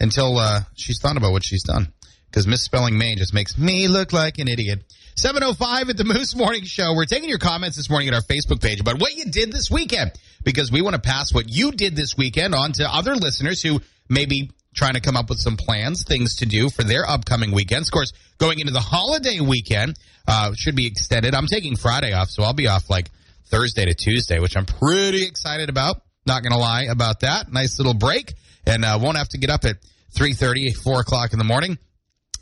until 0.00 0.36
uh, 0.36 0.60
she's 0.74 1.00
thought 1.00 1.16
about 1.16 1.32
what 1.32 1.44
she's 1.44 1.62
done. 1.62 1.92
Because 2.30 2.46
misspelling 2.46 2.98
Maine 2.98 3.16
just 3.16 3.32
makes 3.32 3.56
me 3.56 3.88
look 3.88 4.12
like 4.12 4.38
an 4.38 4.48
idiot. 4.48 4.84
705 5.18 5.90
at 5.90 5.96
the 5.96 6.04
Moose 6.04 6.36
Morning 6.36 6.62
Show. 6.62 6.94
We're 6.94 7.04
taking 7.04 7.28
your 7.28 7.40
comments 7.40 7.76
this 7.76 7.90
morning 7.90 8.06
at 8.06 8.14
our 8.14 8.20
Facebook 8.20 8.62
page 8.62 8.78
about 8.78 9.00
what 9.00 9.16
you 9.16 9.24
did 9.24 9.50
this 9.50 9.68
weekend 9.68 10.12
because 10.44 10.70
we 10.70 10.80
want 10.80 10.94
to 10.94 11.02
pass 11.02 11.34
what 11.34 11.48
you 11.48 11.72
did 11.72 11.96
this 11.96 12.16
weekend 12.16 12.54
on 12.54 12.70
to 12.74 12.88
other 12.88 13.16
listeners 13.16 13.60
who 13.60 13.80
may 14.08 14.26
be 14.26 14.52
trying 14.76 14.94
to 14.94 15.00
come 15.00 15.16
up 15.16 15.28
with 15.28 15.40
some 15.40 15.56
plans, 15.56 16.04
things 16.04 16.36
to 16.36 16.46
do 16.46 16.70
for 16.70 16.84
their 16.84 17.04
upcoming 17.04 17.50
weekends. 17.50 17.88
Of 17.88 17.92
course, 17.94 18.12
going 18.38 18.60
into 18.60 18.72
the 18.72 18.78
holiday 18.78 19.40
weekend 19.40 19.98
uh, 20.28 20.52
should 20.54 20.76
be 20.76 20.86
extended. 20.86 21.34
I'm 21.34 21.48
taking 21.48 21.74
Friday 21.74 22.12
off, 22.12 22.30
so 22.30 22.44
I'll 22.44 22.52
be 22.52 22.68
off 22.68 22.88
like 22.88 23.10
Thursday 23.46 23.86
to 23.86 23.94
Tuesday, 23.94 24.38
which 24.38 24.56
I'm 24.56 24.66
pretty 24.66 25.24
excited 25.24 25.68
about. 25.68 26.00
Not 26.26 26.44
going 26.44 26.52
to 26.52 26.58
lie 26.58 26.84
about 26.84 27.20
that. 27.20 27.52
Nice 27.52 27.78
little 27.78 27.94
break, 27.94 28.34
and 28.68 28.84
uh, 28.84 28.96
won't 29.02 29.16
have 29.16 29.30
to 29.30 29.38
get 29.38 29.50
up 29.50 29.64
at 29.64 29.78
3.30, 30.14 30.76
4 30.76 31.00
o'clock 31.00 31.32
in 31.32 31.40
the 31.40 31.44
morning. 31.44 31.76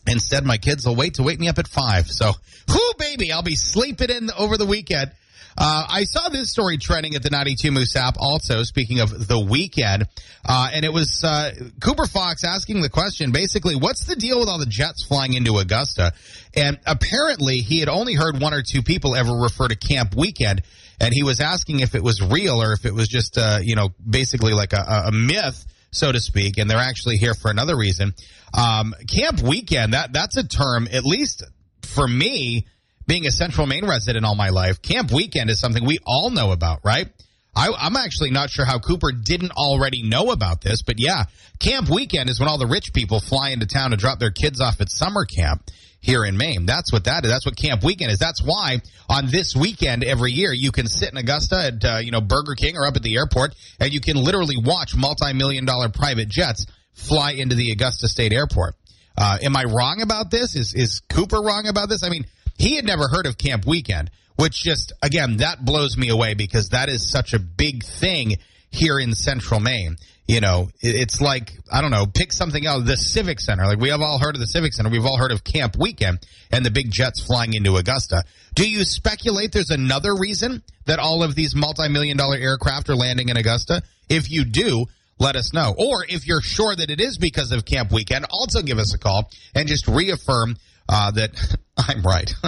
Instead, 0.06 0.44
my 0.44 0.58
kids 0.58 0.86
will 0.86 0.96
wait 0.96 1.14
to 1.14 1.22
wake 1.22 1.40
me 1.40 1.48
up 1.48 1.58
at 1.58 1.68
5. 1.68 2.10
So, 2.10 2.32
whoo, 2.68 2.92
baby, 2.98 3.32
I'll 3.32 3.42
be 3.42 3.56
sleeping 3.56 4.10
in 4.10 4.30
over 4.38 4.56
the 4.56 4.66
weekend. 4.66 5.10
Uh, 5.58 5.86
I 5.88 6.04
saw 6.04 6.28
this 6.28 6.50
story 6.50 6.76
trending 6.76 7.14
at 7.14 7.22
the 7.22 7.30
92 7.30 7.70
Moose 7.70 7.96
app 7.96 8.16
also, 8.18 8.62
speaking 8.62 9.00
of 9.00 9.26
the 9.26 9.40
weekend. 9.40 10.06
Uh, 10.44 10.68
and 10.72 10.84
it 10.84 10.92
was 10.92 11.24
uh, 11.24 11.50
Cooper 11.80 12.06
Fox 12.06 12.44
asking 12.44 12.82
the 12.82 12.90
question 12.90 13.32
basically, 13.32 13.74
what's 13.74 14.04
the 14.04 14.16
deal 14.16 14.38
with 14.38 14.48
all 14.48 14.58
the 14.58 14.66
jets 14.66 15.02
flying 15.02 15.32
into 15.32 15.56
Augusta? 15.56 16.12
And 16.54 16.78
apparently, 16.86 17.58
he 17.58 17.80
had 17.80 17.88
only 17.88 18.14
heard 18.14 18.38
one 18.38 18.52
or 18.52 18.62
two 18.62 18.82
people 18.82 19.16
ever 19.16 19.32
refer 19.32 19.68
to 19.68 19.76
Camp 19.76 20.14
Weekend. 20.14 20.62
And 21.00 21.12
he 21.12 21.22
was 21.22 21.40
asking 21.40 21.80
if 21.80 21.94
it 21.94 22.02
was 22.02 22.22
real 22.22 22.62
or 22.62 22.72
if 22.72 22.84
it 22.84 22.92
was 22.92 23.08
just, 23.08 23.38
uh, 23.38 23.58
you 23.62 23.76
know, 23.76 23.90
basically 24.08 24.52
like 24.52 24.72
a, 24.74 25.04
a 25.06 25.12
myth 25.12 25.64
so 25.90 26.12
to 26.12 26.20
speak, 26.20 26.58
and 26.58 26.68
they're 26.68 26.78
actually 26.78 27.16
here 27.16 27.34
for 27.34 27.50
another 27.50 27.76
reason. 27.76 28.14
Um, 28.56 28.94
camp 29.08 29.40
weekend, 29.42 29.94
that 29.94 30.12
that's 30.12 30.36
a 30.36 30.46
term, 30.46 30.88
at 30.92 31.04
least 31.04 31.44
for 31.82 32.06
me, 32.06 32.66
being 33.06 33.26
a 33.26 33.30
Central 33.30 33.66
Maine 33.66 33.86
resident 33.86 34.24
all 34.24 34.34
my 34.34 34.50
life, 34.50 34.82
camp 34.82 35.12
weekend 35.12 35.50
is 35.50 35.60
something 35.60 35.84
we 35.84 35.98
all 36.04 36.30
know 36.30 36.52
about, 36.52 36.80
right? 36.84 37.08
I, 37.54 37.70
I'm 37.78 37.96
actually 37.96 38.30
not 38.30 38.50
sure 38.50 38.66
how 38.66 38.78
Cooper 38.78 39.12
didn't 39.12 39.52
already 39.52 40.02
know 40.02 40.30
about 40.30 40.60
this, 40.60 40.82
but 40.82 40.98
yeah, 40.98 41.24
camp 41.58 41.88
weekend 41.88 42.28
is 42.28 42.38
when 42.38 42.48
all 42.48 42.58
the 42.58 42.66
rich 42.66 42.92
people 42.92 43.18
fly 43.18 43.50
into 43.50 43.66
town 43.66 43.92
to 43.92 43.96
drop 43.96 44.18
their 44.18 44.30
kids 44.30 44.60
off 44.60 44.80
at 44.80 44.90
summer 44.90 45.24
camp 45.24 45.62
here 46.06 46.24
in 46.24 46.36
Maine. 46.36 46.66
That's 46.66 46.92
what 46.92 47.04
that 47.04 47.24
is. 47.24 47.30
That's 47.30 47.44
what 47.44 47.56
Camp 47.56 47.82
Weekend 47.82 48.12
is. 48.12 48.18
That's 48.20 48.40
why 48.40 48.80
on 49.08 49.26
this 49.26 49.56
weekend 49.56 50.04
every 50.04 50.30
year 50.30 50.52
you 50.52 50.70
can 50.70 50.86
sit 50.86 51.10
in 51.10 51.16
Augusta 51.16 51.56
at 51.56 51.84
uh, 51.84 51.96
you 51.98 52.12
know 52.12 52.20
Burger 52.20 52.54
King 52.54 52.76
or 52.76 52.86
up 52.86 52.94
at 52.94 53.02
the 53.02 53.16
airport, 53.16 53.56
and 53.80 53.92
you 53.92 54.00
can 54.00 54.16
literally 54.16 54.56
watch 54.56 54.94
multi-million 54.96 55.64
dollar 55.64 55.88
private 55.88 56.28
jets 56.28 56.66
fly 56.92 57.32
into 57.32 57.56
the 57.56 57.72
Augusta 57.72 58.06
State 58.06 58.32
Airport. 58.32 58.76
Uh, 59.18 59.38
am 59.42 59.56
I 59.56 59.64
wrong 59.64 60.00
about 60.00 60.30
this? 60.30 60.54
Is 60.54 60.74
is 60.74 61.00
Cooper 61.10 61.42
wrong 61.42 61.66
about 61.66 61.88
this? 61.88 62.04
I 62.04 62.08
mean, 62.08 62.24
he 62.56 62.76
had 62.76 62.84
never 62.84 63.08
heard 63.08 63.26
of 63.26 63.36
Camp 63.36 63.66
Weekend, 63.66 64.12
which 64.36 64.62
just 64.62 64.92
again 65.02 65.38
that 65.38 65.64
blows 65.64 65.96
me 65.96 66.08
away 66.08 66.34
because 66.34 66.68
that 66.68 66.88
is 66.88 67.10
such 67.10 67.34
a 67.34 67.40
big 67.40 67.82
thing 67.82 68.36
here 68.70 69.00
in 69.00 69.12
Central 69.12 69.58
Maine 69.58 69.96
you 70.26 70.40
know, 70.40 70.68
it's 70.80 71.20
like, 71.20 71.52
I 71.72 71.80
don't 71.80 71.92
know, 71.92 72.06
pick 72.06 72.32
something 72.32 72.66
else. 72.66 72.84
The 72.84 72.96
Civic 72.96 73.40
Center. 73.40 73.64
Like, 73.64 73.78
we 73.78 73.90
have 73.90 74.00
all 74.00 74.18
heard 74.18 74.34
of 74.34 74.40
the 74.40 74.46
Civic 74.46 74.72
Center. 74.72 74.90
We've 74.90 75.04
all 75.04 75.18
heard 75.18 75.30
of 75.30 75.44
Camp 75.44 75.76
Weekend 75.78 76.18
and 76.50 76.64
the 76.64 76.70
big 76.70 76.90
jets 76.90 77.24
flying 77.24 77.54
into 77.54 77.76
Augusta. 77.76 78.24
Do 78.54 78.68
you 78.68 78.84
speculate 78.84 79.52
there's 79.52 79.70
another 79.70 80.16
reason 80.16 80.62
that 80.86 80.98
all 80.98 81.22
of 81.22 81.34
these 81.34 81.54
multi 81.54 81.88
million 81.88 82.16
dollar 82.16 82.36
aircraft 82.36 82.88
are 82.90 82.96
landing 82.96 83.28
in 83.28 83.36
Augusta? 83.36 83.82
If 84.08 84.30
you 84.30 84.44
do, 84.44 84.86
let 85.18 85.36
us 85.36 85.52
know. 85.52 85.74
Or 85.78 86.04
if 86.08 86.26
you're 86.26 86.42
sure 86.42 86.74
that 86.74 86.90
it 86.90 87.00
is 87.00 87.18
because 87.18 87.52
of 87.52 87.64
Camp 87.64 87.92
Weekend, 87.92 88.26
also 88.30 88.62
give 88.62 88.78
us 88.78 88.94
a 88.94 88.98
call 88.98 89.30
and 89.54 89.68
just 89.68 89.86
reaffirm 89.86 90.56
uh, 90.88 91.12
that 91.12 91.30
I'm 91.78 92.00
right. 92.02 92.28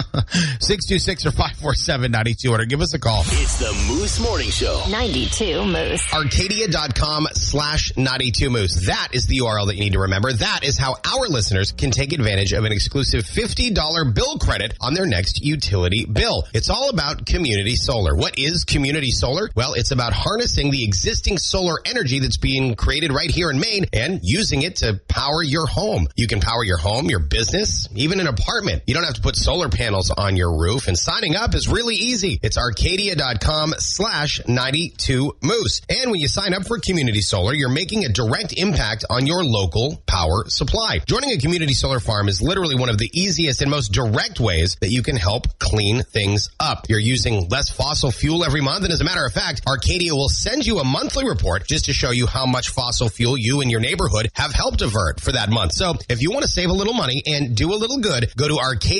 626 0.59 1.27
or 1.27 1.31
547 1.31 2.11
9200. 2.11 2.67
Give 2.69 2.81
us 2.81 2.93
a 2.95 2.99
call. 2.99 3.21
It's 3.27 3.59
the 3.59 3.71
Moose 3.87 4.19
Morning 4.19 4.49
Show. 4.49 4.81
92 4.89 5.65
Moose. 5.65 6.11
Arcadia.com 6.13 7.27
slash 7.33 7.95
92 7.95 8.49
Moose. 8.49 8.87
That 8.87 9.09
is 9.13 9.27
the 9.27 9.37
URL 9.39 9.67
that 9.67 9.75
you 9.75 9.81
need 9.81 9.93
to 9.93 9.99
remember. 9.99 10.33
That 10.33 10.63
is 10.63 10.79
how 10.79 10.95
our 11.05 11.27
listeners 11.27 11.71
can 11.71 11.91
take 11.91 12.11
advantage 12.11 12.53
of 12.53 12.63
an 12.65 12.71
exclusive 12.71 13.23
$50 13.23 14.15
bill 14.15 14.39
credit 14.39 14.75
on 14.81 14.95
their 14.95 15.05
next 15.05 15.43
utility 15.45 16.05
bill. 16.05 16.47
It's 16.53 16.69
all 16.71 16.89
about 16.89 17.27
community 17.27 17.75
solar. 17.75 18.15
What 18.15 18.39
is 18.39 18.63
community 18.63 19.11
solar? 19.11 19.49
Well, 19.55 19.73
it's 19.75 19.91
about 19.91 20.13
harnessing 20.13 20.71
the 20.71 20.83
existing 20.83 21.37
solar 21.37 21.75
energy 21.85 22.19
that's 22.19 22.37
being 22.37 22.75
created 22.75 23.11
right 23.13 23.29
here 23.29 23.51
in 23.51 23.59
Maine 23.59 23.85
and 23.93 24.21
using 24.23 24.63
it 24.63 24.77
to 24.77 24.99
power 25.07 25.43
your 25.43 25.67
home. 25.67 26.07
You 26.15 26.27
can 26.27 26.39
power 26.39 26.63
your 26.63 26.77
home, 26.77 27.05
your 27.09 27.19
business, 27.19 27.87
even 27.95 28.19
an 28.19 28.27
apartment. 28.27 28.81
You 28.87 28.95
don't 28.95 29.03
have 29.03 29.13
to 29.13 29.18
put 29.19 29.35
solar 29.35 29.69
panels 29.69 30.11
on 30.11 30.35
your 30.35 30.59
roof 30.59 30.87
and 30.87 30.97
signing 30.97 31.35
up 31.35 31.55
is 31.55 31.67
really 31.67 31.95
easy. 31.95 32.39
It's 32.41 32.57
arcadia.com 32.57 33.75
slash 33.77 34.41
92 34.47 35.37
moose. 35.41 35.81
And 35.89 36.11
when 36.11 36.19
you 36.19 36.27
sign 36.27 36.53
up 36.53 36.65
for 36.65 36.79
community 36.79 37.21
solar, 37.21 37.53
you're 37.53 37.69
making 37.69 38.05
a 38.05 38.09
direct 38.09 38.53
impact 38.57 39.05
on 39.09 39.25
your 39.25 39.43
local 39.43 40.01
power 40.07 40.45
supply. 40.47 40.99
Joining 41.05 41.31
a 41.31 41.37
community 41.37 41.73
solar 41.73 41.99
farm 41.99 42.27
is 42.27 42.41
literally 42.41 42.75
one 42.75 42.89
of 42.89 42.97
the 42.97 43.09
easiest 43.13 43.61
and 43.61 43.69
most 43.69 43.91
direct 43.91 44.39
ways 44.39 44.77
that 44.81 44.91
you 44.91 45.03
can 45.03 45.15
help 45.15 45.59
clean 45.59 46.03
things 46.03 46.49
up. 46.59 46.85
You're 46.89 46.99
using 46.99 47.47
less 47.49 47.69
fossil 47.69 48.11
fuel 48.11 48.43
every 48.43 48.61
month. 48.61 48.83
And 48.83 48.93
as 48.93 49.01
a 49.01 49.05
matter 49.05 49.25
of 49.25 49.33
fact, 49.33 49.61
Arcadia 49.67 50.13
will 50.13 50.29
send 50.29 50.65
you 50.65 50.79
a 50.79 50.83
monthly 50.83 51.27
report 51.27 51.67
just 51.67 51.85
to 51.85 51.93
show 51.93 52.11
you 52.11 52.27
how 52.27 52.45
much 52.45 52.69
fossil 52.69 53.09
fuel 53.09 53.37
you 53.37 53.61
and 53.61 53.71
your 53.71 53.79
neighborhood 53.79 54.29
have 54.33 54.51
helped 54.51 54.81
avert 54.81 55.19
for 55.19 55.31
that 55.31 55.49
month. 55.49 55.73
So 55.73 55.93
if 56.09 56.21
you 56.21 56.31
want 56.31 56.43
to 56.43 56.51
save 56.51 56.69
a 56.69 56.73
little 56.73 56.93
money 56.93 57.21
and 57.25 57.55
do 57.55 57.73
a 57.73 57.75
little 57.75 57.99
good, 57.99 58.31
go 58.35 58.47
to 58.47 58.55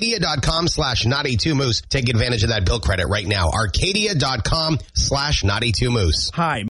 arcadia.com 0.10 0.68
slash 0.68 1.06
92 1.06 1.56
moose. 1.56 1.82
Take 1.82 2.10
advantage 2.10 2.44
of 2.44 2.50
that 2.50 2.66
bill 2.66 2.80
credit 2.80 3.08
right 3.08 3.26
now. 3.28 3.50
Arcadia.com 3.50 4.80
slash 4.94 5.44
92 5.44 5.92
moose. 5.92 6.32
Hi. 6.34 6.66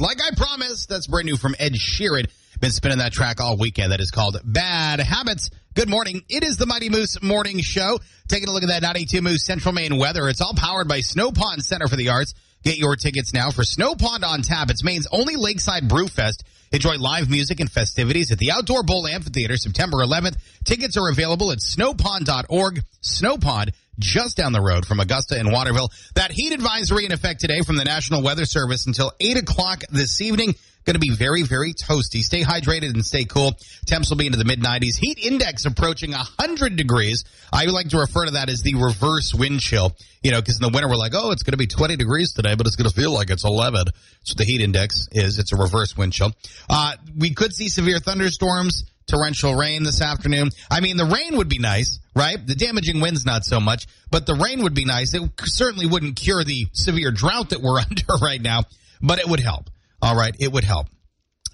Like 0.00 0.18
I 0.22 0.30
promised, 0.36 0.88
that's 0.88 1.06
brand 1.06 1.26
new 1.26 1.36
from 1.36 1.54
Ed 1.58 1.74
Sheeran. 1.74 2.26
Been 2.60 2.70
spinning 2.70 2.98
that 2.98 3.12
track 3.12 3.40
all 3.40 3.56
weekend. 3.56 3.92
That 3.92 4.00
is 4.00 4.10
called 4.10 4.40
Bad 4.44 5.00
Habits. 5.00 5.50
Good 5.74 5.88
morning. 5.88 6.22
It 6.28 6.42
is 6.42 6.56
the 6.56 6.66
Mighty 6.66 6.90
Moose 6.90 7.22
Morning 7.22 7.60
Show. 7.60 8.00
Taking 8.28 8.48
a 8.48 8.52
look 8.52 8.64
at 8.64 8.68
that 8.68 8.82
92 8.82 9.22
Moose 9.22 9.44
Central 9.44 9.72
Maine 9.72 9.98
weather. 9.98 10.28
It's 10.28 10.40
all 10.40 10.54
powered 10.54 10.88
by 10.88 11.00
Snow 11.00 11.30
Pond 11.30 11.64
Center 11.64 11.86
for 11.86 11.96
the 11.96 12.08
Arts. 12.08 12.34
Get 12.64 12.76
your 12.76 12.96
tickets 12.96 13.32
now 13.32 13.50
for 13.50 13.62
Snow 13.62 13.94
Pond 13.94 14.24
on 14.24 14.42
tap. 14.42 14.70
It's 14.70 14.82
Maine's 14.82 15.06
only 15.12 15.36
lakeside 15.36 15.88
brew 15.88 16.08
fest. 16.08 16.44
Enjoy 16.72 16.96
live 16.96 17.30
music 17.30 17.60
and 17.60 17.70
festivities 17.70 18.30
at 18.30 18.38
the 18.38 18.50
Outdoor 18.50 18.82
Bowl 18.82 19.06
Amphitheater 19.06 19.56
September 19.56 19.98
11th. 19.98 20.36
Tickets 20.64 20.96
are 20.96 21.08
available 21.08 21.52
at 21.52 21.58
snowpond.org. 21.58 22.82
Snow 23.00 23.38
Pond, 23.38 23.72
just 23.98 24.36
down 24.36 24.52
the 24.52 24.60
road 24.60 24.84
from 24.86 25.00
Augusta 25.00 25.38
and 25.38 25.52
Waterville. 25.52 25.90
That 26.14 26.32
heat 26.32 26.52
advisory 26.52 27.04
in 27.06 27.12
effect 27.12 27.40
today 27.40 27.62
from 27.62 27.76
the 27.76 27.84
National 27.84 28.22
Weather 28.22 28.44
Service 28.44 28.86
until 28.86 29.12
8 29.20 29.38
o'clock 29.38 29.84
this 29.90 30.20
evening. 30.20 30.54
Going 30.84 30.94
to 30.94 31.00
be 31.00 31.14
very, 31.14 31.42
very 31.42 31.74
toasty. 31.74 32.22
Stay 32.22 32.42
hydrated 32.42 32.94
and 32.94 33.04
stay 33.04 33.24
cool. 33.24 33.52
Temps 33.86 34.08
will 34.08 34.16
be 34.16 34.26
into 34.26 34.38
the 34.38 34.44
mid 34.44 34.60
90s. 34.60 34.96
Heat 34.98 35.18
index 35.18 35.66
approaching 35.66 36.12
100 36.12 36.76
degrees. 36.76 37.24
I 37.52 37.66
like 37.66 37.90
to 37.90 37.98
refer 37.98 38.24
to 38.24 38.30
that 38.32 38.48
as 38.48 38.62
the 38.62 38.74
reverse 38.74 39.34
wind 39.34 39.60
chill. 39.60 39.94
You 40.22 40.30
know, 40.30 40.40
because 40.40 40.56
in 40.56 40.62
the 40.62 40.70
winter 40.72 40.88
we're 40.88 40.96
like, 40.96 41.12
oh, 41.14 41.30
it's 41.30 41.42
going 41.42 41.52
to 41.52 41.58
be 41.58 41.66
20 41.66 41.96
degrees 41.96 42.32
today, 42.32 42.54
but 42.54 42.66
it's 42.66 42.76
going 42.76 42.88
to 42.88 42.94
feel 42.94 43.12
like 43.12 43.30
it's 43.30 43.44
11. 43.44 43.84
That's 43.84 44.30
what 44.30 44.38
the 44.38 44.44
heat 44.44 44.60
index 44.60 45.08
is. 45.12 45.38
It's 45.38 45.52
a 45.52 45.56
reverse 45.56 45.96
wind 45.96 46.12
chill. 46.12 46.32
Uh, 46.70 46.94
we 47.16 47.34
could 47.34 47.52
see 47.52 47.68
severe 47.68 47.98
thunderstorms, 47.98 48.84
torrential 49.08 49.54
rain 49.54 49.82
this 49.82 50.00
afternoon. 50.00 50.50
I 50.70 50.80
mean, 50.80 50.96
the 50.96 51.04
rain 51.04 51.36
would 51.36 51.48
be 51.48 51.58
nice, 51.58 51.98
right? 52.14 52.38
The 52.44 52.54
damaging 52.54 53.00
winds 53.00 53.26
not 53.26 53.44
so 53.44 53.60
much, 53.60 53.86
but 54.10 54.26
the 54.26 54.34
rain 54.34 54.62
would 54.62 54.74
be 54.74 54.84
nice. 54.84 55.14
It 55.14 55.22
certainly 55.44 55.86
wouldn't 55.86 56.16
cure 56.16 56.44
the 56.44 56.66
severe 56.72 57.10
drought 57.10 57.50
that 57.50 57.60
we're 57.60 57.80
under 57.90 58.14
right 58.22 58.40
now, 58.40 58.62
but 59.02 59.18
it 59.18 59.26
would 59.26 59.40
help. 59.40 59.68
All 60.02 60.16
right, 60.16 60.34
it 60.38 60.52
would 60.52 60.64
help. 60.64 60.88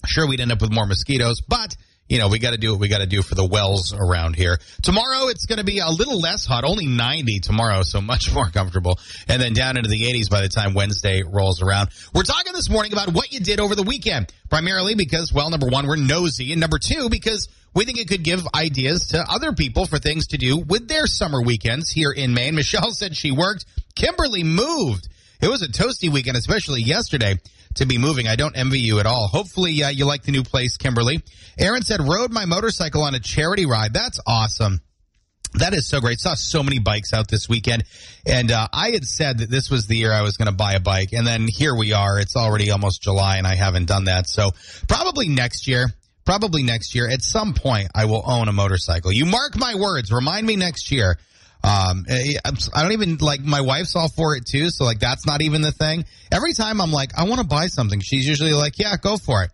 Sure, 0.06 0.28
we'd 0.28 0.40
end 0.40 0.52
up 0.52 0.60
with 0.60 0.72
more 0.72 0.86
mosquitoes, 0.86 1.40
but 1.40 1.76
you 2.08 2.18
know, 2.18 2.28
we 2.28 2.38
got 2.38 2.50
to 2.50 2.58
do 2.58 2.72
what 2.72 2.80
we 2.80 2.88
got 2.88 2.98
to 2.98 3.06
do 3.06 3.22
for 3.22 3.34
the 3.34 3.46
wells 3.46 3.94
around 3.94 4.36
here. 4.36 4.58
Tomorrow, 4.82 5.28
it's 5.28 5.46
going 5.46 5.58
to 5.58 5.64
be 5.64 5.78
a 5.78 5.88
little 5.88 6.20
less 6.20 6.44
hot, 6.44 6.64
only 6.64 6.86
90 6.86 7.40
tomorrow, 7.40 7.82
so 7.82 8.00
much 8.00 8.32
more 8.34 8.50
comfortable. 8.50 8.98
And 9.26 9.40
then 9.40 9.54
down 9.54 9.78
into 9.78 9.88
the 9.88 10.02
80s 10.02 10.28
by 10.30 10.42
the 10.42 10.48
time 10.48 10.74
Wednesday 10.74 11.22
rolls 11.22 11.62
around. 11.62 11.88
We're 12.14 12.24
talking 12.24 12.52
this 12.52 12.68
morning 12.68 12.92
about 12.92 13.12
what 13.14 13.32
you 13.32 13.40
did 13.40 13.58
over 13.58 13.74
the 13.74 13.82
weekend, 13.82 14.32
primarily 14.50 14.94
because, 14.94 15.32
well, 15.32 15.48
number 15.48 15.66
one, 15.66 15.86
we're 15.86 15.96
nosy, 15.96 16.52
and 16.52 16.60
number 16.60 16.78
two, 16.78 17.08
because 17.08 17.48
we 17.74 17.86
think 17.86 17.98
it 17.98 18.08
could 18.08 18.22
give 18.22 18.46
ideas 18.54 19.08
to 19.08 19.24
other 19.28 19.52
people 19.52 19.86
for 19.86 19.98
things 19.98 20.28
to 20.28 20.38
do 20.38 20.58
with 20.58 20.88
their 20.88 21.06
summer 21.06 21.42
weekends 21.42 21.90
here 21.90 22.12
in 22.12 22.34
Maine. 22.34 22.54
Michelle 22.54 22.92
said 22.92 23.16
she 23.16 23.32
worked. 23.32 23.64
Kimberly 23.94 24.44
moved. 24.44 25.08
It 25.40 25.48
was 25.48 25.62
a 25.62 25.68
toasty 25.68 26.10
weekend, 26.10 26.36
especially 26.36 26.82
yesterday 26.82 27.38
to 27.74 27.86
be 27.86 27.98
moving. 27.98 28.28
I 28.28 28.36
don't 28.36 28.56
envy 28.56 28.80
you 28.80 29.00
at 29.00 29.06
all. 29.06 29.28
Hopefully, 29.28 29.82
uh, 29.82 29.88
you 29.88 30.04
like 30.04 30.22
the 30.22 30.32
new 30.32 30.42
place, 30.42 30.76
Kimberly. 30.76 31.22
Aaron 31.58 31.82
said, 31.82 32.00
rode 32.00 32.32
my 32.32 32.44
motorcycle 32.44 33.02
on 33.02 33.14
a 33.14 33.20
charity 33.20 33.66
ride. 33.66 33.92
That's 33.92 34.20
awesome. 34.26 34.80
That 35.54 35.72
is 35.72 35.86
so 35.86 36.00
great. 36.00 36.18
Saw 36.18 36.34
so 36.34 36.62
many 36.62 36.80
bikes 36.80 37.12
out 37.12 37.28
this 37.28 37.48
weekend. 37.48 37.84
And 38.26 38.50
uh, 38.50 38.66
I 38.72 38.90
had 38.90 39.04
said 39.04 39.38
that 39.38 39.50
this 39.50 39.70
was 39.70 39.86
the 39.86 39.96
year 39.96 40.12
I 40.12 40.22
was 40.22 40.36
going 40.36 40.46
to 40.46 40.54
buy 40.54 40.72
a 40.72 40.80
bike. 40.80 41.12
And 41.12 41.26
then 41.26 41.46
here 41.48 41.76
we 41.76 41.92
are. 41.92 42.18
It's 42.18 42.34
already 42.34 42.72
almost 42.72 43.02
July 43.02 43.36
and 43.36 43.46
I 43.46 43.54
haven't 43.54 43.86
done 43.86 44.04
that. 44.04 44.28
So 44.28 44.50
probably 44.88 45.28
next 45.28 45.68
year. 45.68 45.88
Probably 46.24 46.62
next 46.62 46.94
year. 46.94 47.08
At 47.08 47.22
some 47.22 47.52
point, 47.52 47.88
I 47.94 48.06
will 48.06 48.22
own 48.24 48.48
a 48.48 48.52
motorcycle. 48.52 49.12
You 49.12 49.26
mark 49.26 49.56
my 49.56 49.74
words. 49.74 50.10
Remind 50.10 50.46
me 50.46 50.56
next 50.56 50.90
year. 50.90 51.18
Um, 51.64 52.04
I 52.10 52.82
don't 52.82 52.92
even 52.92 53.16
like 53.18 53.40
my 53.40 53.62
wife's 53.62 53.96
all 53.96 54.10
for 54.10 54.36
it 54.36 54.44
too. 54.46 54.68
So 54.68 54.84
like 54.84 54.98
that's 54.98 55.26
not 55.26 55.40
even 55.40 55.62
the 55.62 55.72
thing. 55.72 56.04
Every 56.30 56.52
time 56.52 56.80
I'm 56.80 56.92
like, 56.92 57.12
I 57.16 57.24
want 57.24 57.40
to 57.40 57.46
buy 57.46 57.68
something. 57.68 58.00
She's 58.00 58.28
usually 58.28 58.52
like, 58.52 58.78
yeah, 58.78 58.96
go 59.00 59.16
for 59.16 59.44
it. 59.44 59.50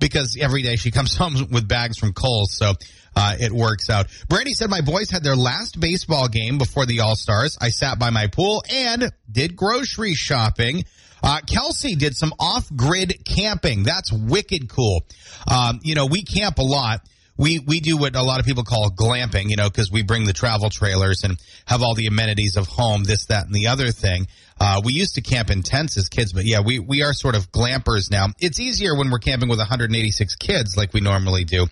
Because 0.00 0.36
every 0.40 0.62
day 0.62 0.74
she 0.74 0.90
comes 0.98 1.16
home 1.16 1.34
with 1.50 1.68
bags 1.68 1.98
from 1.98 2.12
Kohl's. 2.12 2.56
So, 2.56 2.72
uh, 3.14 3.36
it 3.38 3.52
works 3.52 3.90
out. 3.90 4.06
Brandy 4.28 4.54
said 4.54 4.70
my 4.70 4.80
boys 4.80 5.10
had 5.10 5.22
their 5.22 5.36
last 5.36 5.78
baseball 5.78 6.28
game 6.28 6.58
before 6.58 6.86
the 6.86 7.00
All 7.00 7.14
Stars. 7.14 7.58
I 7.60 7.68
sat 7.68 7.98
by 7.98 8.10
my 8.10 8.26
pool 8.26 8.64
and 8.72 9.12
did 9.30 9.54
grocery 9.54 10.14
shopping. 10.14 10.84
Uh, 11.22 11.40
Kelsey 11.46 11.94
did 11.94 12.16
some 12.16 12.32
off 12.40 12.74
grid 12.74 13.24
camping. 13.24 13.84
That's 13.84 14.10
wicked 14.12 14.68
cool. 14.68 15.04
Um, 15.48 15.78
you 15.82 15.94
know, 15.94 16.06
we 16.06 16.24
camp 16.24 16.58
a 16.58 16.62
lot 16.62 17.06
we 17.36 17.58
we 17.60 17.80
do 17.80 17.96
what 17.96 18.14
a 18.14 18.22
lot 18.22 18.40
of 18.40 18.46
people 18.46 18.64
call 18.64 18.90
glamping, 18.90 19.48
you 19.48 19.56
know, 19.56 19.68
because 19.68 19.90
we 19.90 20.02
bring 20.02 20.24
the 20.24 20.32
travel 20.32 20.70
trailers 20.70 21.24
and 21.24 21.38
have 21.66 21.82
all 21.82 21.94
the 21.94 22.06
amenities 22.06 22.56
of 22.56 22.66
home, 22.66 23.04
this, 23.04 23.26
that, 23.26 23.46
and 23.46 23.54
the 23.54 23.68
other 23.68 23.90
thing. 23.90 24.26
Uh, 24.60 24.80
we 24.84 24.92
used 24.92 25.14
to 25.14 25.22
camp 25.22 25.50
in 25.50 25.62
tents 25.62 25.96
as 25.96 26.08
kids, 26.08 26.32
but 26.32 26.44
yeah, 26.44 26.60
we 26.60 26.78
we 26.78 27.02
are 27.02 27.12
sort 27.12 27.34
of 27.34 27.50
glampers 27.50 28.10
now. 28.10 28.26
It's 28.38 28.60
easier 28.60 28.96
when 28.96 29.10
we're 29.10 29.18
camping 29.18 29.48
with 29.48 29.58
186 29.58 30.36
kids 30.36 30.76
like 30.76 30.92
we 30.92 31.00
normally 31.00 31.44
do. 31.44 31.66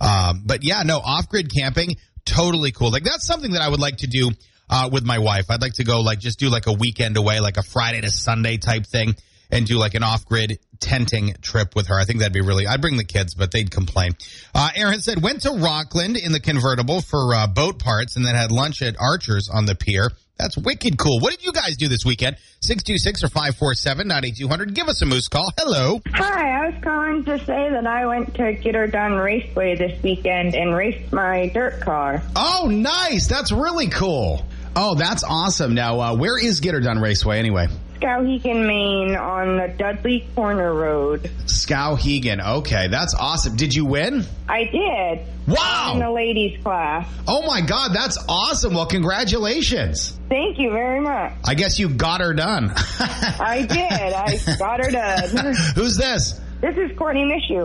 Um, 0.00 0.42
but 0.44 0.64
yeah, 0.64 0.82
no, 0.82 0.98
off 0.98 1.28
grid 1.28 1.52
camping, 1.54 1.96
totally 2.24 2.72
cool. 2.72 2.90
Like 2.90 3.04
that's 3.04 3.26
something 3.26 3.52
that 3.52 3.62
I 3.62 3.68
would 3.68 3.80
like 3.80 3.98
to 3.98 4.06
do 4.06 4.30
uh, 4.68 4.90
with 4.92 5.04
my 5.04 5.18
wife. 5.18 5.46
I'd 5.50 5.62
like 5.62 5.74
to 5.74 5.84
go 5.84 6.00
like 6.00 6.18
just 6.18 6.38
do 6.38 6.50
like 6.50 6.66
a 6.66 6.72
weekend 6.72 7.16
away, 7.16 7.40
like 7.40 7.56
a 7.56 7.62
Friday 7.62 8.00
to 8.00 8.10
Sunday 8.10 8.56
type 8.56 8.86
thing 8.86 9.14
and 9.54 9.66
do 9.66 9.78
like 9.78 9.94
an 9.94 10.02
off 10.02 10.26
grid 10.26 10.58
tenting 10.80 11.34
trip 11.40 11.74
with 11.74 11.86
her. 11.86 11.98
I 11.98 12.04
think 12.04 12.18
that'd 12.18 12.32
be 12.32 12.40
really, 12.40 12.66
I'd 12.66 12.80
bring 12.80 12.96
the 12.96 13.04
kids, 13.04 13.34
but 13.34 13.52
they'd 13.52 13.70
complain. 13.70 14.12
Uh, 14.54 14.68
Aaron 14.74 15.00
said, 15.00 15.22
went 15.22 15.42
to 15.42 15.50
Rockland 15.50 16.16
in 16.16 16.32
the 16.32 16.40
convertible 16.40 17.00
for 17.00 17.34
uh, 17.34 17.46
boat 17.46 17.78
parts 17.78 18.16
and 18.16 18.26
then 18.26 18.34
had 18.34 18.52
lunch 18.52 18.82
at 18.82 18.96
Archer's 19.00 19.48
on 19.48 19.64
the 19.64 19.74
pier. 19.74 20.10
That's 20.36 20.58
wicked 20.58 20.98
cool. 20.98 21.20
What 21.20 21.30
did 21.30 21.44
you 21.44 21.52
guys 21.52 21.76
do 21.76 21.86
this 21.86 22.04
weekend? 22.04 22.36
626 22.60 23.22
or 23.22 23.28
547 23.28 24.08
9200. 24.08 24.74
Give 24.74 24.88
us 24.88 25.00
a 25.00 25.06
moose 25.06 25.28
call. 25.28 25.52
Hello. 25.56 26.00
Hi, 26.12 26.64
I 26.64 26.70
was 26.70 26.82
calling 26.82 27.24
to 27.24 27.38
say 27.38 27.70
that 27.70 27.86
I 27.86 28.04
went 28.06 28.34
to 28.34 28.52
Get 28.54 28.74
Her 28.74 28.88
Done 28.88 29.12
Raceway 29.12 29.76
this 29.76 30.02
weekend 30.02 30.56
and 30.56 30.74
raced 30.74 31.12
my 31.12 31.48
dirt 31.54 31.80
car. 31.80 32.20
Oh, 32.34 32.68
nice. 32.68 33.28
That's 33.28 33.52
really 33.52 33.88
cool. 33.88 34.44
Oh, 34.74 34.96
that's 34.96 35.22
awesome. 35.22 35.74
Now, 35.74 36.00
uh, 36.00 36.16
where 36.16 36.36
is 36.36 36.58
Get 36.58 36.74
Her 36.74 36.80
Done 36.80 36.98
Raceway 36.98 37.38
anyway? 37.38 37.68
Skowhegan, 38.00 38.66
Maine 38.66 39.14
on 39.16 39.56
the 39.56 39.68
Dudley 39.76 40.26
Corner 40.34 40.72
Road. 40.74 41.30
Skowhegan. 41.46 42.44
Okay, 42.58 42.88
that's 42.88 43.14
awesome. 43.14 43.56
Did 43.56 43.74
you 43.74 43.84
win? 43.84 44.24
I 44.48 44.64
did. 44.64 45.26
Wow! 45.46 45.92
In 45.94 46.00
the 46.00 46.10
ladies 46.10 46.60
class. 46.62 47.06
Oh 47.28 47.46
my 47.46 47.60
God, 47.60 47.92
that's 47.94 48.18
awesome. 48.28 48.74
Well, 48.74 48.86
congratulations. 48.86 50.18
Thank 50.28 50.58
you 50.58 50.70
very 50.70 51.00
much. 51.00 51.32
I 51.44 51.54
guess 51.54 51.78
you 51.78 51.88
got 51.88 52.20
her 52.20 52.34
done. 52.34 52.72
I 52.98 53.66
did. 53.68 53.78
I 54.12 54.56
got 54.58 54.84
her 54.84 54.90
done. 54.90 55.54
Who's 55.74 55.96
this? 55.96 56.40
This 56.60 56.76
is 56.76 56.96
Courtney 56.96 57.24
Mishu. 57.24 57.62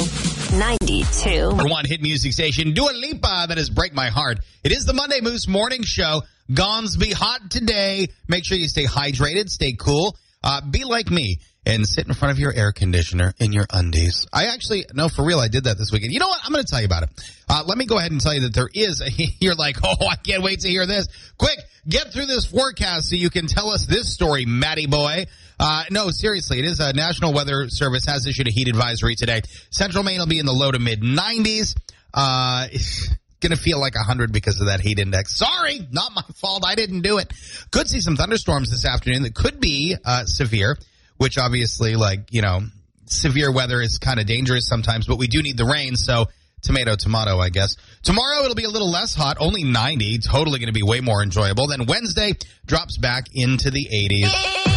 92 0.60 1.50
Number 1.56 1.68
one 1.68 1.86
hit 1.86 2.02
music 2.02 2.34
station, 2.34 2.74
Dua 2.74 2.92
Lipa. 2.92 3.46
That 3.48 3.58
is 3.58 3.70
Break 3.70 3.94
My 3.94 4.10
Heart. 4.10 4.40
It 4.64 4.72
is 4.72 4.86
the 4.86 4.94
Monday 4.94 5.22
Moose 5.22 5.48
Morning 5.48 5.84
Show. 5.84 6.24
Gons 6.54 6.98
be 6.98 7.12
hot 7.12 7.52
today. 7.52 8.08
Make 8.28 8.46
sure 8.46 8.58
you 8.58 8.68
stay 8.68 8.86
hydrated, 8.86 9.50
stay 9.50 9.74
cool. 9.74 10.18
Uh, 10.44 10.62
be 10.62 10.84
like 10.84 11.10
me. 11.12 11.40
and 11.66 11.88
sit 11.88 12.08
in 12.08 12.14
front 12.14 12.32
of 12.32 12.40
your 12.40 12.54
air 12.54 12.72
conditioner 12.72 13.34
in 13.40 13.54
your 13.54 13.66
undies. 13.72 14.26
I 14.34 14.48
actually, 14.48 14.86
no, 14.94 15.10
for 15.10 15.24
real, 15.24 15.40
I 15.40 15.50
did 15.50 15.66
that 15.66 15.78
this 15.78 15.92
weekend. 15.92 16.14
You 16.14 16.20
know 16.20 16.28
what? 16.28 16.40
I'm 16.44 16.52
going 16.52 16.64
to 16.64 16.70
tell 16.70 16.80
you 16.80 16.86
about 16.86 17.04
it. 17.04 17.10
Uh, 17.48 17.64
let 17.66 17.78
me 17.78 17.86
go 17.86 17.98
ahead 17.98 18.12
and 18.12 18.20
tell 18.20 18.34
you 18.34 18.42
that 18.42 18.54
there 18.54 18.70
is, 18.74 19.02
a, 19.02 19.10
you're 19.40 19.56
like, 19.56 19.78
oh, 19.84 20.08
I 20.10 20.16
can't 20.16 20.42
wait 20.42 20.62
to 20.62 20.70
hear 20.70 20.86
this. 20.86 21.08
Quick, 21.38 21.60
get 21.88 22.12
through 22.12 22.26
this 22.26 22.46
forecast 22.46 23.10
so 23.10 23.16
you 23.16 23.30
can 23.30 23.48
tell 23.48 23.70
us 23.70 23.86
this 23.86 24.12
story, 24.12 24.46
Matty 24.46 24.88
boy. 24.88 25.26
Uh, 25.60 25.84
no, 25.92 26.10
seriously, 26.10 26.60
it 26.60 26.66
is 26.66 26.80
a 26.80 26.94
National 26.94 27.34
Weather 27.34 27.68
Service 27.68 28.06
has 28.06 28.26
issued 28.26 28.48
a 28.48 28.52
heat 28.52 28.70
advisory 28.70 29.16
today. 29.16 29.42
Central 29.70 30.04
Maine 30.04 30.20
will 30.20 30.28
be 30.28 30.40
in 30.40 30.46
the 30.46 30.54
low 30.54 30.72
to 30.72 30.80
mid 30.80 31.02
90s. 31.02 31.76
Going 33.42 33.52
to 33.52 33.58
feel 33.58 33.80
like 33.80 33.96
100 33.96 34.34
because 34.34 34.60
of 34.60 34.68
that 34.68 34.82
heat 34.82 35.00
index. 35.00 35.36
Sorry, 35.36 35.80
not 35.92 36.14
my 36.14 36.24
fault. 36.36 36.64
I 36.66 36.76
didn't 36.76 37.02
do 37.02 37.20
it. 37.20 37.32
Could 37.72 37.88
see 37.88 38.02
some 38.02 38.18
thunderstorms 38.18 38.70
this 38.70 38.86
afternoon 38.86 39.24
that 39.24 39.34
could 39.34 39.60
be 39.60 39.96
uh, 40.04 40.26
severe, 40.26 40.78
which 41.18 41.38
obviously, 41.38 41.96
like, 41.96 42.34
you 42.34 42.42
know, 42.42 42.62
severe 43.06 43.52
weather 43.52 43.82
is 43.82 43.98
kind 43.98 44.20
of 44.20 44.26
dangerous 44.26 44.68
sometimes, 44.68 45.08
but 45.08 45.18
we 45.18 45.28
do 45.28 45.42
need 45.42 45.58
the 45.58 45.66
rain. 45.66 45.96
So, 45.96 46.26
tomato, 46.62 46.96
tomato, 46.96 47.40
I 47.40 47.50
guess. 47.50 47.76
Tomorrow 48.04 48.44
it'll 48.44 48.56
be 48.56 48.66
a 48.66 48.70
little 48.70 48.92
less 48.92 49.16
hot, 49.16 49.38
only 49.40 49.64
90. 49.64 50.20
Totally 50.20 50.60
going 50.60 50.68
to 50.68 50.74
be 50.74 50.84
way 50.84 51.00
more 51.00 51.24
enjoyable. 51.24 51.68
Then 51.68 51.86
Wednesday 51.86 52.34
drops 52.66 52.98
back 52.98 53.28
into 53.34 53.72
the 53.72 53.88
80s. 53.92 54.69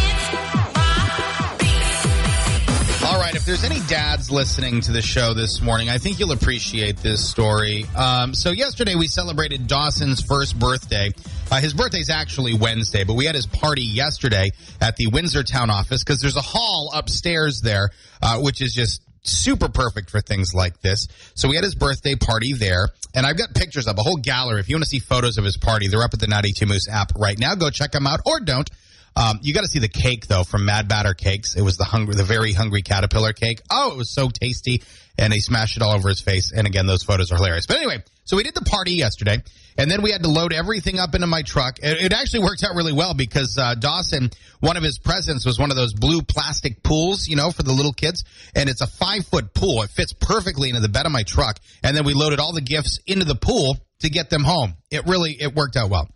Right, 3.33 3.39
if 3.39 3.45
there's 3.45 3.63
any 3.63 3.79
dads 3.87 4.29
listening 4.29 4.81
to 4.81 4.91
the 4.91 5.01
show 5.01 5.33
this 5.33 5.61
morning, 5.61 5.89
I 5.89 5.97
think 5.97 6.19
you'll 6.19 6.31
appreciate 6.31 6.97
this 6.97 7.27
story. 7.27 7.85
Um, 7.95 8.33
so 8.33 8.51
yesterday 8.51 8.95
we 8.95 9.07
celebrated 9.07 9.67
Dawson's 9.67 10.21
first 10.21 10.57
birthday. 10.57 11.11
Uh, 11.51 11.59
his 11.59 11.73
birthday's 11.73 12.09
actually 12.09 12.53
Wednesday, 12.53 13.03
but 13.03 13.15
we 13.15 13.25
had 13.25 13.35
his 13.35 13.47
party 13.47 13.81
yesterday 13.81 14.51
at 14.81 14.95
the 14.97 15.07
Windsor 15.07 15.43
Town 15.43 15.69
office 15.69 16.03
because 16.03 16.21
there's 16.21 16.35
a 16.35 16.41
hall 16.41 16.91
upstairs 16.93 17.61
there, 17.61 17.89
uh, 18.21 18.39
which 18.39 18.61
is 18.61 18.73
just 18.73 19.01
super 19.23 19.69
perfect 19.69 20.09
for 20.09 20.21
things 20.21 20.53
like 20.53 20.81
this. 20.81 21.07
So 21.33 21.47
we 21.47 21.55
had 21.55 21.63
his 21.63 21.75
birthday 21.75 22.15
party 22.15 22.53
there, 22.53 22.89
and 23.15 23.25
I've 23.25 23.37
got 23.37 23.55
pictures 23.55 23.87
of 23.87 23.97
a 23.97 24.01
whole 24.03 24.17
gallery. 24.17 24.59
If 24.59 24.69
you 24.69 24.75
want 24.75 24.83
to 24.83 24.89
see 24.89 24.99
photos 24.99 25.37
of 25.37 25.45
his 25.45 25.57
party, 25.57 25.87
they're 25.87 26.03
up 26.03 26.13
at 26.13 26.19
the 26.19 26.27
92 26.27 26.65
Moose 26.65 26.87
app 26.89 27.13
right 27.17 27.39
now. 27.39 27.55
Go 27.55 27.69
check 27.69 27.91
them 27.91 28.05
out, 28.05 28.19
or 28.25 28.39
don't. 28.41 28.69
Um, 29.15 29.39
you 29.41 29.53
got 29.53 29.61
to 29.61 29.67
see 29.67 29.79
the 29.79 29.87
cake 29.87 30.27
though 30.27 30.43
from 30.43 30.65
Mad 30.65 30.87
Batter 30.87 31.13
Cakes. 31.13 31.55
It 31.55 31.61
was 31.61 31.77
the 31.77 31.83
hungry, 31.83 32.15
the 32.15 32.23
very 32.23 32.53
hungry 32.53 32.81
caterpillar 32.81 33.33
cake. 33.33 33.61
Oh, 33.69 33.91
it 33.91 33.97
was 33.97 34.13
so 34.13 34.29
tasty, 34.29 34.81
and 35.17 35.31
they 35.31 35.39
smashed 35.39 35.77
it 35.77 35.83
all 35.83 35.93
over 35.93 36.09
his 36.09 36.21
face. 36.21 36.51
And 36.51 36.65
again, 36.65 36.87
those 36.87 37.03
photos 37.03 37.31
are 37.31 37.35
hilarious. 37.35 37.67
But 37.67 37.77
anyway, 37.77 38.03
so 38.25 38.37
we 38.37 38.43
did 38.43 38.55
the 38.55 38.61
party 38.61 38.93
yesterday, 38.93 39.43
and 39.77 39.91
then 39.91 40.01
we 40.01 40.11
had 40.11 40.23
to 40.23 40.29
load 40.29 40.53
everything 40.53 40.99
up 40.99 41.13
into 41.13 41.27
my 41.27 41.41
truck. 41.41 41.79
It, 41.79 42.05
it 42.05 42.13
actually 42.13 42.39
worked 42.39 42.63
out 42.63 42.75
really 42.75 42.93
well 42.93 43.13
because 43.13 43.57
uh, 43.57 43.75
Dawson, 43.75 44.31
one 44.61 44.77
of 44.77 44.83
his 44.83 44.97
presents 44.97 45.45
was 45.45 45.59
one 45.59 45.69
of 45.69 45.77
those 45.77 45.93
blue 45.93 46.21
plastic 46.21 46.81
pools, 46.81 47.27
you 47.27 47.35
know, 47.35 47.51
for 47.51 47.63
the 47.63 47.73
little 47.73 47.93
kids, 47.93 48.23
and 48.55 48.69
it's 48.69 48.81
a 48.81 48.87
five 48.87 49.25
foot 49.27 49.53
pool. 49.53 49.83
It 49.83 49.89
fits 49.89 50.13
perfectly 50.13 50.69
into 50.69 50.81
the 50.81 50.89
bed 50.89 51.05
of 51.05 51.11
my 51.11 51.23
truck, 51.23 51.59
and 51.83 51.95
then 51.95 52.05
we 52.05 52.13
loaded 52.13 52.39
all 52.39 52.53
the 52.53 52.61
gifts 52.61 52.99
into 53.05 53.25
the 53.25 53.35
pool 53.35 53.77
to 53.99 54.09
get 54.09 54.29
them 54.29 54.43
home. 54.43 54.75
It 54.89 55.05
really 55.05 55.37
it 55.39 55.53
worked 55.53 55.75
out 55.75 55.89
well. 55.89 56.09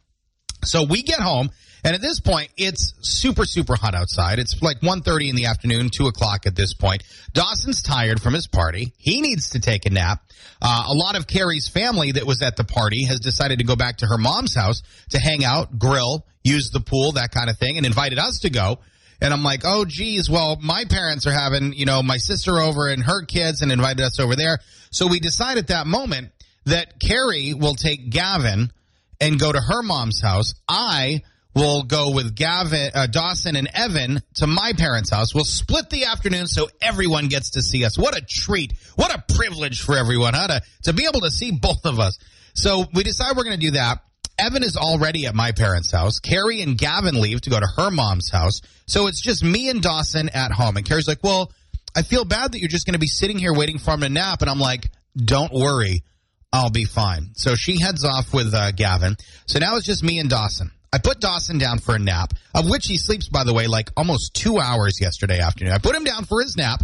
So 0.63 0.83
we 0.83 1.03
get 1.03 1.19
home, 1.19 1.49
and 1.87 1.95
at 1.95 2.01
this 2.01 2.19
point, 2.19 2.49
it's 2.57 2.95
super, 2.99 3.45
super 3.45 3.77
hot 3.77 3.95
outside. 3.95 4.39
It's 4.39 4.61
like 4.61 4.81
1.30 4.81 5.29
in 5.29 5.35
the 5.37 5.45
afternoon, 5.45 5.89
2 5.89 6.07
o'clock 6.07 6.45
at 6.45 6.53
this 6.53 6.73
point. 6.73 7.01
Dawson's 7.31 7.81
tired 7.81 8.21
from 8.21 8.33
his 8.33 8.45
party. 8.45 8.91
He 8.97 9.21
needs 9.21 9.51
to 9.51 9.61
take 9.61 9.85
a 9.85 9.89
nap. 9.89 10.21
Uh, 10.61 10.87
a 10.89 10.93
lot 10.93 11.17
of 11.17 11.27
Carrie's 11.27 11.69
family 11.69 12.11
that 12.11 12.25
was 12.25 12.41
at 12.41 12.57
the 12.57 12.65
party 12.65 13.05
has 13.05 13.21
decided 13.21 13.59
to 13.59 13.63
go 13.63 13.77
back 13.77 13.99
to 13.99 14.05
her 14.05 14.17
mom's 14.17 14.53
house 14.53 14.83
to 15.11 15.17
hang 15.17 15.45
out, 15.45 15.79
grill, 15.79 16.25
use 16.43 16.71
the 16.71 16.81
pool, 16.81 17.13
that 17.13 17.31
kind 17.31 17.49
of 17.49 17.57
thing, 17.57 17.77
and 17.77 17.85
invited 17.85 18.19
us 18.19 18.39
to 18.39 18.49
go. 18.49 18.79
And 19.21 19.33
I'm 19.33 19.43
like, 19.43 19.61
oh, 19.63 19.85
geez, 19.85 20.29
well, 20.29 20.57
my 20.61 20.83
parents 20.83 21.25
are 21.25 21.31
having, 21.31 21.71
you 21.71 21.85
know, 21.85 22.03
my 22.03 22.17
sister 22.17 22.59
over 22.59 22.89
and 22.89 23.01
her 23.01 23.23
kids 23.23 23.61
and 23.61 23.71
invited 23.71 24.03
us 24.03 24.19
over 24.19 24.35
there. 24.35 24.59
So 24.91 25.07
we 25.07 25.21
decide 25.21 25.57
at 25.57 25.67
that 25.67 25.87
moment 25.87 26.31
that 26.65 26.99
Carrie 26.99 27.53
will 27.53 27.75
take 27.75 28.09
Gavin 28.09 28.73
and 29.21 29.39
go 29.39 29.53
to 29.53 29.61
her 29.61 29.81
mom's 29.83 30.21
house. 30.21 30.53
I 30.67 31.21
will 31.57 31.83
go 31.83 32.11
with 32.11 32.35
Gavin, 32.35 32.91
uh, 32.93 33.07
Dawson, 33.07 33.55
and 33.55 33.67
Evan 33.73 34.21
to 34.35 34.47
my 34.47 34.73
parents' 34.77 35.09
house. 35.09 35.33
We'll 35.33 35.43
split 35.43 35.89
the 35.89 36.05
afternoon 36.05 36.47
so 36.47 36.67
everyone 36.81 37.27
gets 37.27 37.51
to 37.51 37.61
see 37.61 37.83
us. 37.83 37.97
What 37.97 38.15
a 38.15 38.21
treat! 38.21 38.73
What 38.95 39.13
a 39.13 39.23
privilege 39.33 39.81
for 39.81 39.97
everyone, 39.97 40.35
huh? 40.35 40.47
To, 40.47 40.61
to 40.83 40.93
be 40.93 41.05
able 41.05 41.21
to 41.21 41.31
see 41.31 41.51
both 41.61 41.85
of 41.85 41.99
us. 41.99 42.17
So 42.53 42.85
we 42.93 43.03
decide 43.03 43.35
we're 43.35 43.43
going 43.43 43.59
to 43.59 43.65
do 43.65 43.71
that. 43.71 43.99
Evan 44.39 44.63
is 44.63 44.77
already 44.77 45.25
at 45.25 45.33
my 45.33 45.51
parents' 45.51 45.91
house. 45.91 46.19
Carrie 46.19 46.61
and 46.61 46.77
Gavin 46.77 47.19
leave 47.19 47.41
to 47.41 47.49
go 47.49 47.59
to 47.59 47.67
her 47.77 47.89
mom's 47.89 48.29
house. 48.29 48.61
So 48.85 49.07
it's 49.07 49.19
just 49.19 49.43
me 49.43 49.69
and 49.69 49.81
Dawson 49.81 50.29
at 50.29 50.51
home. 50.51 50.77
And 50.77 50.85
Carrie's 50.85 51.07
like, 51.07 51.23
well, 51.23 51.51
I 51.95 52.03
feel 52.03 52.23
bad 52.23 52.51
that 52.51 52.59
you're 52.59 52.69
just 52.69 52.85
going 52.85 52.93
to 52.93 52.99
be 52.99 53.07
sitting 53.07 53.39
here 53.39 53.53
waiting 53.53 53.79
for 53.79 53.95
him 53.95 54.01
to 54.01 54.09
nap. 54.09 54.41
And 54.41 54.49
I'm 54.49 54.59
like, 54.59 54.89
don't 55.15 55.51
worry. 55.51 56.03
I'll 56.53 56.69
be 56.69 56.85
fine. 56.85 57.31
So 57.33 57.55
she 57.55 57.81
heads 57.81 58.05
off 58.05 58.31
with 58.31 58.53
uh, 58.53 58.71
Gavin. 58.71 59.15
So 59.47 59.57
now 59.57 59.75
it's 59.75 59.85
just 59.85 60.03
me 60.03 60.19
and 60.19 60.29
Dawson. 60.29 60.71
I 60.93 60.99
put 60.99 61.19
Dawson 61.19 61.57
down 61.57 61.79
for 61.79 61.95
a 61.95 61.99
nap, 61.99 62.33
of 62.55 62.69
which 62.69 62.87
he 62.87 62.97
sleeps, 62.97 63.27
by 63.29 63.43
the 63.43 63.53
way, 63.53 63.67
like 63.67 63.89
almost 63.97 64.33
two 64.33 64.57
hours 64.57 64.99
yesterday 65.01 65.39
afternoon. 65.39 65.73
I 65.73 65.79
put 65.79 65.95
him 65.95 66.03
down 66.03 66.25
for 66.25 66.41
his 66.41 66.55
nap, 66.55 66.81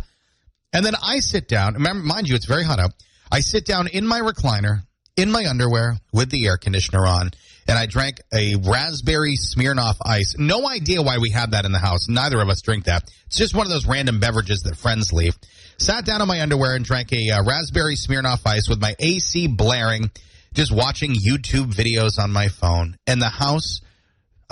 and 0.73 0.85
then 0.85 0.95
I 1.01 1.19
sit 1.19 1.47
down. 1.47 1.75
Remember, 1.75 2.03
mind 2.03 2.27
you, 2.27 2.35
it's 2.35 2.45
very 2.45 2.63
hot 2.63 2.79
out. 2.79 2.91
I 3.31 3.39
sit 3.39 3.65
down 3.65 3.87
in 3.87 4.05
my 4.05 4.19
recliner, 4.19 4.81
in 5.15 5.31
my 5.31 5.45
underwear, 5.47 5.97
with 6.11 6.29
the 6.29 6.45
air 6.47 6.57
conditioner 6.57 7.05
on, 7.05 7.31
and 7.67 7.77
I 7.77 7.85
drank 7.85 8.21
a 8.33 8.55
raspberry 8.55 9.35
Smirnoff 9.37 9.95
ice. 10.05 10.35
No 10.37 10.67
idea 10.67 11.01
why 11.01 11.17
we 11.19 11.29
had 11.29 11.51
that 11.51 11.65
in 11.65 11.71
the 11.71 11.79
house. 11.79 12.09
Neither 12.09 12.41
of 12.41 12.49
us 12.49 12.61
drink 12.61 12.85
that. 12.85 13.09
It's 13.27 13.37
just 13.37 13.55
one 13.55 13.65
of 13.65 13.71
those 13.71 13.85
random 13.85 14.19
beverages 14.19 14.63
that 14.63 14.75
friends 14.75 15.13
leave. 15.13 15.37
Sat 15.77 16.05
down 16.05 16.21
in 16.21 16.27
my 16.27 16.41
underwear 16.41 16.75
and 16.75 16.83
drank 16.83 17.13
a 17.13 17.31
uh, 17.31 17.43
raspberry 17.43 17.95
Smirnoff 17.95 18.41
ice 18.45 18.67
with 18.67 18.81
my 18.81 18.95
AC 18.99 19.47
blaring, 19.47 20.11
just 20.53 20.71
watching 20.71 21.13
YouTube 21.13 21.73
videos 21.73 22.19
on 22.21 22.31
my 22.31 22.49
phone. 22.49 22.97
And 23.07 23.21
the 23.21 23.29
house, 23.29 23.81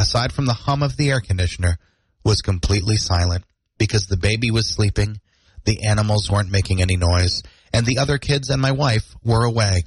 aside 0.01 0.33
from 0.33 0.45
the 0.45 0.53
hum 0.53 0.83
of 0.83 0.97
the 0.97 1.09
air 1.09 1.21
conditioner, 1.21 1.77
was 2.23 2.41
completely 2.41 2.97
silent 2.97 3.43
because 3.77 4.07
the 4.07 4.17
baby 4.17 4.51
was 4.51 4.67
sleeping, 4.67 5.19
the 5.65 5.83
animals 5.83 6.29
weren't 6.29 6.51
making 6.51 6.81
any 6.81 6.97
noise, 6.97 7.41
and 7.73 7.85
the 7.85 7.99
other 7.99 8.17
kids 8.17 8.49
and 8.49 8.61
my 8.61 8.71
wife 8.71 9.15
were 9.23 9.45
away. 9.45 9.83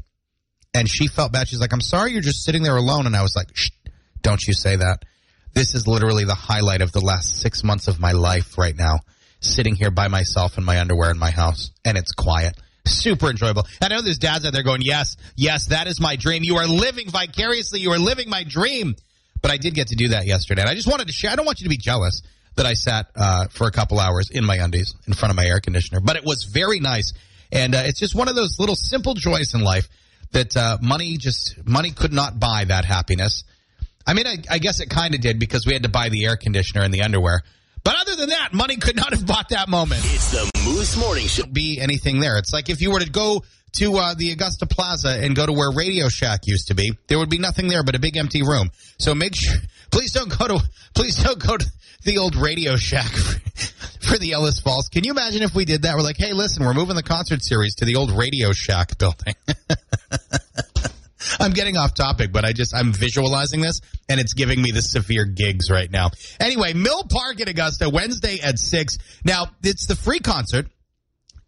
And 0.72 0.88
she 0.88 1.06
felt 1.06 1.32
bad. 1.32 1.48
She's 1.48 1.60
like, 1.60 1.72
I'm 1.72 1.80
sorry 1.80 2.12
you're 2.12 2.20
just 2.20 2.44
sitting 2.44 2.62
there 2.62 2.76
alone. 2.76 3.06
And 3.06 3.14
I 3.14 3.22
was 3.22 3.36
like, 3.36 3.48
Shh, 3.54 3.70
don't 4.22 4.42
you 4.46 4.54
say 4.54 4.76
that. 4.76 5.04
This 5.52 5.74
is 5.74 5.86
literally 5.86 6.24
the 6.24 6.34
highlight 6.34 6.82
of 6.82 6.90
the 6.90 7.00
last 7.00 7.40
six 7.40 7.62
months 7.62 7.86
of 7.86 8.00
my 8.00 8.10
life 8.10 8.58
right 8.58 8.76
now. 8.76 9.00
Sitting 9.38 9.76
here 9.76 9.92
by 9.92 10.08
myself 10.08 10.58
in 10.58 10.64
my 10.64 10.80
underwear 10.80 11.10
in 11.10 11.18
my 11.18 11.30
house. 11.30 11.70
And 11.84 11.96
it's 11.96 12.12
quiet. 12.12 12.56
Super 12.86 13.30
enjoyable. 13.30 13.66
I 13.80 13.88
know 13.88 14.02
there's 14.02 14.18
dads 14.18 14.44
out 14.44 14.52
there 14.52 14.64
going, 14.64 14.82
yes, 14.82 15.16
yes, 15.36 15.68
that 15.68 15.86
is 15.86 16.00
my 16.00 16.16
dream. 16.16 16.42
You 16.42 16.56
are 16.56 16.66
living 16.66 17.08
vicariously. 17.08 17.80
You 17.80 17.92
are 17.92 17.98
living 17.98 18.28
my 18.28 18.42
dream. 18.42 18.96
But 19.44 19.50
I 19.50 19.58
did 19.58 19.74
get 19.74 19.88
to 19.88 19.94
do 19.94 20.08
that 20.08 20.24
yesterday. 20.24 20.62
And 20.62 20.70
I 20.70 20.74
just 20.74 20.88
wanted 20.88 21.08
to 21.08 21.12
share. 21.12 21.30
I 21.30 21.36
don't 21.36 21.44
want 21.44 21.60
you 21.60 21.64
to 21.64 21.68
be 21.68 21.76
jealous 21.76 22.22
that 22.56 22.64
I 22.64 22.72
sat 22.72 23.08
uh, 23.14 23.44
for 23.48 23.66
a 23.66 23.70
couple 23.70 24.00
hours 24.00 24.30
in 24.30 24.42
my 24.42 24.56
undies 24.56 24.94
in 25.06 25.12
front 25.12 25.32
of 25.32 25.36
my 25.36 25.44
air 25.44 25.60
conditioner. 25.60 26.00
But 26.00 26.16
it 26.16 26.24
was 26.24 26.44
very 26.44 26.80
nice. 26.80 27.12
And 27.52 27.74
uh, 27.74 27.82
it's 27.84 28.00
just 28.00 28.14
one 28.14 28.28
of 28.28 28.36
those 28.36 28.58
little 28.58 28.74
simple 28.74 29.12
joys 29.12 29.52
in 29.52 29.60
life 29.60 29.86
that 30.32 30.56
uh, 30.56 30.78
money 30.80 31.18
just 31.18 31.62
money 31.66 31.90
could 31.90 32.14
not 32.14 32.40
buy 32.40 32.64
that 32.64 32.86
happiness. 32.86 33.44
I 34.06 34.14
mean, 34.14 34.26
I, 34.26 34.38
I 34.50 34.58
guess 34.60 34.80
it 34.80 34.88
kind 34.88 35.14
of 35.14 35.20
did 35.20 35.38
because 35.38 35.66
we 35.66 35.74
had 35.74 35.82
to 35.82 35.90
buy 35.90 36.08
the 36.08 36.24
air 36.24 36.38
conditioner 36.38 36.82
and 36.82 36.94
the 36.94 37.02
underwear. 37.02 37.42
But 37.84 37.96
other 38.00 38.16
than 38.16 38.30
that, 38.30 38.54
money 38.54 38.76
could 38.76 38.96
not 38.96 39.12
have 39.12 39.26
bought 39.26 39.50
that 39.50 39.68
moment. 39.68 40.00
It's 40.04 40.32
the 40.32 40.50
Moose 40.64 40.96
Morning 40.96 41.26
Show. 41.26 41.44
Be 41.44 41.78
anything 41.82 42.18
there? 42.18 42.38
It's 42.38 42.54
like 42.54 42.70
if 42.70 42.80
you 42.80 42.92
were 42.92 43.00
to 43.00 43.10
go 43.10 43.42
to 43.74 43.96
uh, 43.96 44.14
the 44.14 44.30
Augusta 44.32 44.66
Plaza 44.66 45.18
and 45.20 45.34
go 45.34 45.46
to 45.46 45.52
where 45.52 45.70
Radio 45.70 46.08
Shack 46.08 46.40
used 46.46 46.68
to 46.68 46.74
be, 46.74 46.92
there 47.08 47.18
would 47.18 47.30
be 47.30 47.38
nothing 47.38 47.68
there 47.68 47.82
but 47.82 47.94
a 47.94 47.98
big 47.98 48.16
empty 48.16 48.42
room. 48.42 48.70
So 48.98 49.14
make 49.14 49.34
sure, 49.34 49.56
please 49.90 50.12
don't 50.12 50.36
go 50.36 50.48
to, 50.48 50.60
please 50.94 51.22
don't 51.22 51.38
go 51.38 51.56
to 51.56 51.66
the 52.04 52.18
old 52.18 52.36
Radio 52.36 52.76
Shack 52.76 53.10
for, 53.10 53.40
for 54.08 54.18
the 54.18 54.32
Ellis 54.32 54.60
Falls. 54.60 54.88
Can 54.88 55.04
you 55.04 55.12
imagine 55.12 55.42
if 55.42 55.54
we 55.54 55.64
did 55.64 55.82
that? 55.82 55.96
We're 55.96 56.02
like, 56.02 56.18
hey, 56.18 56.32
listen, 56.32 56.64
we're 56.64 56.74
moving 56.74 56.96
the 56.96 57.02
concert 57.02 57.42
series 57.42 57.76
to 57.76 57.84
the 57.84 57.96
old 57.96 58.10
Radio 58.10 58.52
Shack 58.52 58.98
building. 58.98 59.34
I'm 61.40 61.52
getting 61.52 61.76
off 61.76 61.94
topic, 61.94 62.32
but 62.32 62.44
I 62.44 62.52
just 62.52 62.74
I'm 62.74 62.92
visualizing 62.92 63.60
this 63.60 63.80
and 64.08 64.20
it's 64.20 64.34
giving 64.34 64.60
me 64.60 64.70
the 64.72 64.82
severe 64.82 65.24
gigs 65.24 65.70
right 65.70 65.90
now. 65.90 66.10
Anyway, 66.38 66.74
Mill 66.74 67.04
Park 67.04 67.40
in 67.40 67.48
Augusta, 67.48 67.88
Wednesday 67.88 68.40
at 68.42 68.58
six. 68.58 68.98
Now 69.24 69.46
it's 69.62 69.86
the 69.86 69.96
free 69.96 70.20
concert. 70.20 70.66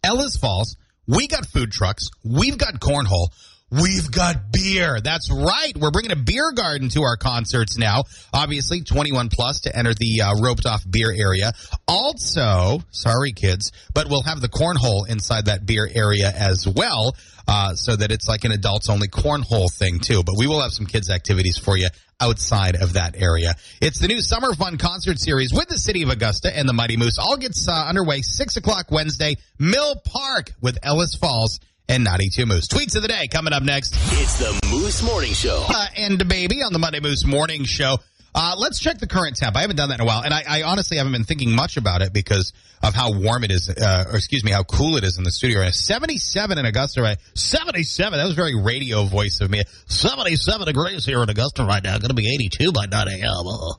Ellis 0.03 0.37
Falls. 0.37 0.77
We 1.07 1.27
got 1.27 1.45
food 1.45 1.71
trucks. 1.71 2.09
We've 2.23 2.57
got 2.57 2.81
cornhole. 2.81 3.29
We've 3.69 4.09
got 4.09 4.53
beer. 4.53 5.01
That's 5.03 5.29
right. 5.29 5.73
We're 5.75 5.91
bringing 5.91 6.13
a 6.13 6.15
beer 6.15 6.53
garden 6.53 6.87
to 6.89 7.01
our 7.01 7.17
concerts 7.17 7.77
now. 7.77 8.03
Obviously, 8.33 8.81
21 8.81 9.27
plus 9.27 9.61
to 9.61 9.77
enter 9.77 9.93
the 9.93 10.21
uh, 10.21 10.35
roped 10.41 10.65
off 10.65 10.89
beer 10.89 11.11
area. 11.11 11.51
Also, 11.85 12.81
sorry 12.91 13.33
kids, 13.33 13.73
but 13.93 14.07
we'll 14.09 14.23
have 14.23 14.39
the 14.39 14.47
cornhole 14.47 15.09
inside 15.09 15.47
that 15.47 15.65
beer 15.65 15.85
area 15.93 16.31
as 16.33 16.65
well, 16.65 17.13
uh, 17.45 17.73
so 17.73 17.93
that 17.93 18.09
it's 18.09 18.29
like 18.29 18.45
an 18.45 18.53
adults 18.53 18.89
only 18.89 19.09
cornhole 19.09 19.69
thing 19.69 19.99
too. 19.99 20.23
But 20.23 20.35
we 20.37 20.47
will 20.47 20.61
have 20.61 20.71
some 20.71 20.85
kids 20.85 21.09
activities 21.09 21.57
for 21.57 21.75
you 21.75 21.89
outside 22.21 22.77
of 22.77 22.93
that 22.93 23.21
area. 23.21 23.55
It's 23.81 23.99
the 23.99 24.07
new 24.07 24.21
Summer 24.21 24.53
Fun 24.53 24.77
concert 24.77 25.19
series 25.19 25.51
with 25.51 25.67
the 25.67 25.77
City 25.77 26.03
of 26.03 26.09
Augusta 26.09 26.57
and 26.57 26.69
the 26.69 26.73
Mighty 26.73 26.95
Moose. 26.95 27.17
All 27.19 27.35
gets 27.35 27.67
uh, 27.67 27.73
underway 27.73 28.21
6 28.21 28.55
o'clock 28.55 28.91
Wednesday, 28.91 29.35
Mill 29.59 30.01
Park 30.05 30.53
with 30.61 30.77
Ellis 30.83 31.15
Falls 31.15 31.59
and 31.89 32.03
92 32.03 32.45
Moose. 32.45 32.67
Tweets 32.67 32.95
of 32.95 33.01
the 33.01 33.07
day 33.07 33.27
coming 33.27 33.53
up 33.53 33.63
next. 33.63 33.95
It's 33.95 34.37
the 34.39 34.67
Moose 34.71 35.03
Morning 35.03 35.33
Show. 35.33 35.65
Uh, 35.67 35.87
and 35.97 36.27
baby 36.27 36.61
on 36.61 36.73
the 36.73 36.79
Monday 36.79 36.99
Moose 36.99 37.25
Morning 37.25 37.63
Show. 37.63 37.97
Uh, 38.35 38.53
let's 38.57 38.79
check 38.79 38.99
the 38.99 39.07
current 39.07 39.35
temp. 39.35 39.55
I 39.55 39.61
haven't 39.61 39.77
done 39.77 39.89
that 39.89 39.95
in 39.95 40.01
a 40.01 40.05
while, 40.05 40.21
and 40.21 40.31
I, 40.31 40.43
I 40.47 40.63
honestly 40.63 40.97
haven't 40.97 41.13
been 41.13 41.23
thinking 41.23 41.55
much 41.55 41.75
about 41.75 42.03
it 42.03 42.13
because 42.13 42.53
of 42.83 42.93
how 42.93 43.11
warm 43.11 43.43
it 43.43 43.51
is, 43.51 43.67
uh, 43.69 44.05
or 44.11 44.15
excuse 44.15 44.43
me, 44.43 44.51
how 44.51 44.63
cool 44.63 44.95
it 44.97 45.03
is 45.03 45.17
in 45.17 45.23
the 45.23 45.31
studio 45.31 45.59
right 45.59 45.65
now. 45.65 45.71
77 45.71 46.57
in 46.57 46.65
Augusta, 46.65 47.01
right? 47.01 47.17
77. 47.33 48.17
That 48.17 48.25
was 48.25 48.35
very 48.35 48.53
radio 48.53 49.05
voice 49.05 49.41
of 49.41 49.49
me. 49.49 49.63
77 49.87 50.67
degrees 50.67 51.03
here 51.03 51.23
in 51.23 51.29
Augusta 51.29 51.63
right 51.63 51.83
now. 51.83 51.97
Going 51.97 52.09
to 52.09 52.13
be 52.13 52.31
82 52.31 52.71
by 52.73 52.85
9 52.85 53.07
a.m. 53.07 53.23
Oh. 53.25 53.75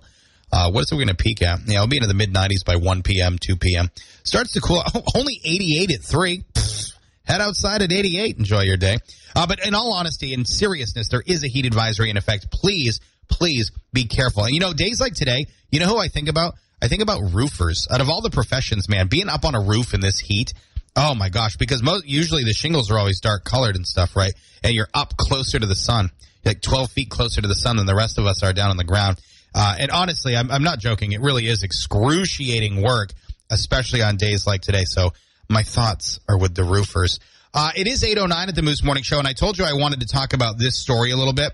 Uh, 0.51 0.71
what 0.73 0.81
is 0.81 0.91
it 0.91 0.95
we're 0.97 1.05
going 1.05 1.15
to 1.17 1.23
peak 1.23 1.43
at? 1.43 1.61
Yeah, 1.67 1.77
it'll 1.77 1.87
be 1.87 1.99
into 1.99 2.09
the 2.09 2.15
mid 2.15 2.33
90s 2.33 2.65
by 2.65 2.77
1 2.77 3.03
p.m., 3.03 3.37
2 3.39 3.57
p.m. 3.57 3.91
Starts 4.25 4.55
to 4.55 4.61
cool. 4.61 4.83
Only 5.15 5.41
88 5.45 5.93
at 5.93 6.03
3. 6.03 6.43
Pfft. 6.55 6.98
Head 7.29 7.43
outside 7.43 7.83
at 7.83 7.93
88. 7.93 8.39
Enjoy 8.39 8.63
your 8.63 8.79
day. 8.79 8.97
Uh, 9.37 9.47
but 9.47 9.65
in 9.65 9.75
all 9.75 9.93
honesty 9.93 10.33
and 10.33 10.49
seriousness, 10.49 11.09
there 11.09 11.23
is 11.27 11.45
a 11.45 11.49
heat 11.49 11.67
advisory 11.67 12.09
in 12.09 12.17
effect. 12.17 12.51
Please, 12.51 13.01
please 13.29 13.71
be 13.93 14.05
careful. 14.05 14.45
And 14.45 14.55
you 14.55 14.61
know, 14.61 14.73
days 14.73 14.99
like 15.01 15.15
today, 15.15 15.47
you 15.71 15.79
know 15.79 15.87
who 15.87 15.99
I 15.99 16.09
think 16.09 16.29
about? 16.29 16.55
I 16.81 16.89
think 16.89 17.03
about 17.03 17.33
roofers. 17.33 17.87
Out 17.91 18.01
of 18.01 18.09
all 18.09 18.23
the 18.23 18.31
professions, 18.31 18.89
man, 18.89 19.09
being 19.09 19.29
up 19.29 19.45
on 19.45 19.55
a 19.55 19.61
roof 19.61 19.93
in 19.93 20.01
this 20.01 20.19
heat, 20.19 20.55
oh 20.97 21.15
my 21.15 21.29
gosh, 21.29 21.57
because 21.57 21.83
most, 21.83 22.07
usually 22.07 22.45
the 22.45 22.55
shingles 22.55 22.91
are 22.91 22.99
always 22.99 23.21
dark 23.21 23.45
colored 23.45 23.77
and 23.77 23.87
stuff, 23.87 24.17
right? 24.17 24.33
And 24.65 24.73
you're 24.73 24.89
up 24.95 25.17
closer 25.19 25.59
to 25.59 25.67
the 25.67 25.75
sun, 25.75 26.11
like 26.45 26.63
12 26.63 26.91
feet 26.91 27.11
closer 27.11 27.43
to 27.43 27.49
the 27.49 27.55
sun 27.55 27.77
than 27.77 27.87
the 27.87 27.95
rest 27.95 28.19
of 28.19 28.25
us 28.25 28.43
are 28.43 28.55
down 28.55 28.71
on 28.71 28.79
the 28.79 28.85
ground. 28.85 29.21
Uh, 29.55 29.77
and 29.79 29.91
honestly, 29.91 30.35
I'm, 30.35 30.51
I'm 30.51 30.63
not 30.63 30.79
joking. 30.79 31.13
It 31.13 31.21
really 31.21 31.47
is 31.47 31.63
excruciating 31.63 32.81
work, 32.83 33.13
especially 33.51 34.03
on 34.03 34.17
days 34.17 34.47
like 34.47 34.63
today. 34.63 34.85
So 34.85 35.13
my 35.49 35.63
thoughts 35.63 36.21
are 36.29 36.39
with 36.39 36.55
the 36.55 36.65
roofers. 36.65 37.19
Uh, 37.55 37.71
it 37.75 37.87
is 37.87 38.05
809 38.05 38.49
at 38.49 38.55
the 38.55 38.63
Moose 38.63 38.85
Morning 38.85 39.03
Show, 39.03 39.19
and 39.19 39.27
I 39.27 39.33
told 39.33 39.59
you 39.59 39.65
I 39.65 39.73
wanted 39.73 40.01
to 40.01 40.07
talk 40.07 40.35
about 40.35 40.59
this 40.59 40.77
story 40.77 41.11
a 41.11 41.17
little 41.17 41.33
bit. 41.33 41.53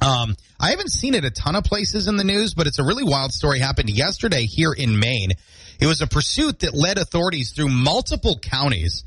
Um, 0.00 0.36
I 0.60 0.70
haven't 0.70 0.90
seen 0.90 1.14
it 1.14 1.24
a 1.24 1.30
ton 1.30 1.56
of 1.56 1.64
places 1.64 2.06
in 2.06 2.16
the 2.16 2.24
news, 2.24 2.52
but 2.54 2.66
it's 2.66 2.78
a 2.78 2.84
really 2.84 3.04
wild 3.04 3.32
story 3.32 3.58
happened 3.58 3.88
yesterday 3.88 4.44
here 4.44 4.72
in 4.72 4.98
Maine. 4.98 5.32
It 5.80 5.86
was 5.86 6.02
a 6.02 6.06
pursuit 6.06 6.60
that 6.60 6.74
led 6.74 6.98
authorities 6.98 7.52
through 7.52 7.68
multiple 7.68 8.38
counties. 8.38 9.04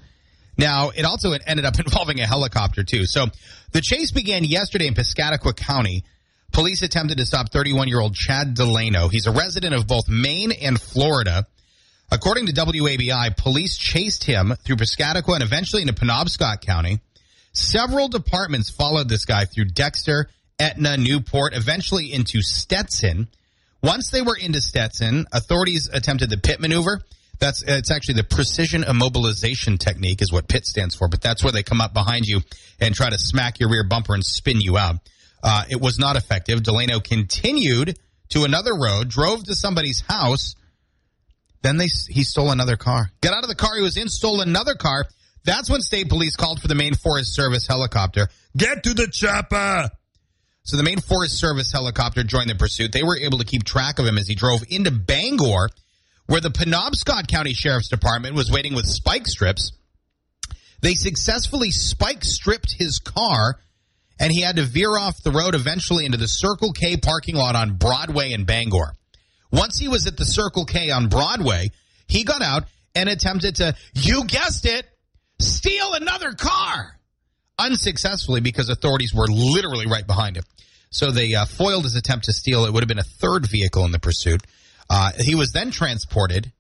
Now, 0.58 0.90
it 0.90 1.06
also 1.06 1.32
ended 1.32 1.66
up 1.66 1.80
involving 1.86 2.20
a 2.20 2.26
helicopter 2.26 2.84
too. 2.84 3.06
So 3.06 3.28
the 3.72 3.82
chase 3.82 4.12
began 4.12 4.44
yesterday 4.44 4.88
in 4.88 4.96
Piscataquis 4.96 5.56
County. 5.56 6.04
Police 6.52 6.82
attempted 6.82 7.20
to 7.20 7.26
stop 7.26 7.52
31 7.52 7.88
year 7.88 8.00
old 8.00 8.16
Chad 8.16 8.56
Delano. 8.56 9.08
He's 9.08 9.28
a 9.28 9.32
resident 9.32 9.76
of 9.76 9.88
both 9.88 10.10
Maine 10.10 10.52
and 10.52 10.82
Florida. 10.82 11.46
According 12.12 12.48
to 12.48 12.54
WABI, 12.54 13.38
police 13.38 13.78
chased 13.78 14.24
him 14.24 14.56
through 14.64 14.78
Piscataquis 14.78 15.36
and 15.36 15.44
eventually 15.44 15.84
into 15.84 15.94
Penobscot 15.94 16.62
County. 16.62 17.00
Several 17.54 18.08
departments 18.08 18.70
followed 18.70 19.10
this 19.10 19.26
guy 19.26 19.46
through 19.46 19.66
Dexter, 19.66 20.30
Etna, 20.60 20.98
Newport, 20.98 21.56
eventually 21.56 22.12
into 22.12 22.42
Stetson. 22.42 23.28
Once 23.84 24.10
they 24.10 24.22
were 24.22 24.36
into 24.36 24.60
Stetson, 24.60 25.26
authorities 25.32 25.90
attempted 25.92 26.30
the 26.30 26.38
pit 26.38 26.60
maneuver. 26.60 27.02
That's 27.40 27.64
it's 27.66 27.92
actually 27.92 28.16
the 28.16 28.24
precision 28.24 28.84
immobilization 28.84 29.80
technique 29.80 30.22
is 30.22 30.32
what 30.32 30.50
PIT 30.50 30.66
stands 30.66 30.96
for, 30.96 31.08
but 31.08 31.22
that's 31.22 31.44
where 31.44 31.54
they 31.54 31.64
come 31.64 31.80
up 31.80 31.94
behind 31.94 32.26
you 32.26 32.42
and 32.82 32.94
try 32.94 33.10
to 33.10 33.18
smack 33.18 33.60
your 33.60 33.70
rear 33.70 33.84
bumper 33.84 34.14
and 34.14 34.26
spin 34.26 34.60
you 34.60 34.78
out. 34.78 34.98
Uh, 35.42 35.64
it 35.70 35.80
was 35.80 35.98
not 35.98 36.18
effective. 36.18 36.64
Delano 36.64 37.00
continued 37.00 37.98
to 38.30 38.44
another 38.44 38.76
road, 38.76 39.08
drove 39.08 39.46
to 39.46 39.56
somebody's 39.56 40.02
house. 40.02 40.56
Then 41.62 41.78
they 41.78 41.88
he 42.10 42.24
stole 42.24 42.52
another 42.52 42.78
car. 42.78 43.12
Got 43.22 43.34
out 43.34 43.44
of 43.44 43.50
the 43.50 43.56
car 43.56 43.76
he 43.76 43.82
was 43.82 43.98
in, 43.98 44.08
stole 44.08 44.42
another 44.42 44.76
car. 44.76 45.06
That's 45.44 45.70
when 45.70 45.82
state 45.82 46.10
police 46.10 46.36
called 46.36 46.62
for 46.62 46.68
the 46.68 46.76
Maine 46.76 46.96
Forest 46.96 47.34
Service 47.34 47.68
helicopter. 47.68 48.28
Get 48.56 48.84
to 48.84 48.94
the 48.94 49.08
chopper. 49.08 49.90
So 50.64 50.78
the 50.78 50.84
Maine 50.84 51.00
Forest 51.00 51.40
Service 51.40 51.72
helicopter 51.72 52.24
joined 52.24 52.50
the 52.50 52.56
pursuit. 52.56 52.92
They 52.92 53.04
were 53.04 53.18
able 53.18 53.40
to 53.40 53.46
keep 53.46 53.64
track 53.64 54.00
of 54.00 54.06
him 54.06 54.18
as 54.18 54.28
he 54.28 54.36
drove 54.36 54.64
into 54.70 54.92
Bangor, 54.92 55.70
where 56.28 56.42
the 56.42 56.52
Penobscot 56.52 57.28
County 57.28 57.54
Sheriff's 57.54 57.90
Department 57.90 58.36
was 58.36 58.52
waiting 58.52 58.76
with 58.76 58.86
spike 58.86 59.28
strips. 59.28 59.72
They 60.82 60.94
successfully 60.94 61.72
spike 61.72 62.24
stripped 62.24 62.76
his 62.78 63.00
car, 63.00 63.60
and 64.20 64.32
he 64.32 64.42
had 64.42 64.58
to 64.58 64.64
veer 64.64 64.98
off 64.98 65.24
the 65.24 65.32
road 65.32 65.56
eventually 65.56 66.06
into 66.06 66.18
the 66.18 66.28
Circle 66.28 66.74
K 66.74 66.98
parking 66.98 67.36
lot 67.36 67.56
on 67.56 67.78
Broadway 67.78 68.32
in 68.32 68.46
Bangor. 68.46 68.94
Once 69.52 69.80
he 69.80 69.88
was 69.88 70.08
at 70.08 70.18
the 70.18 70.26
Circle 70.26 70.66
K 70.66 70.92
on 70.92 71.08
Broadway, 71.08 71.72
he 72.08 72.24
got 72.24 72.42
out 72.42 72.64
and 72.96 73.10
attempted 73.10 73.56
to, 73.58 73.76
you 73.94 74.26
guessed 74.26 74.66
it, 74.66 74.86
steal 75.40 75.94
another 75.94 76.34
car. 76.34 76.98
Unsuccessfully 77.58 78.42
because 78.42 78.70
authorities 78.70 79.14
were 79.14 79.28
literally 79.28 79.86
right 79.86 80.08
behind 80.08 80.38
him. 80.38 80.44
So 80.92 81.12
they 81.12 81.36
uh, 81.36 81.46
foiled 81.46 81.84
his 81.84 81.96
attempt 81.96 82.26
to 82.26 82.34
steal. 82.34 82.66
It 82.66 82.74
would 82.74 82.84
have 82.84 82.88
been 82.88 83.00
a 83.00 83.04
third 83.04 83.48
vehicle 83.48 83.86
in 83.86 83.92
the 83.92 84.00
pursuit. 84.00 84.42
Uh, 84.90 85.12
he 85.20 85.36
was 85.36 85.52
then 85.52 85.72
transported 85.72 86.52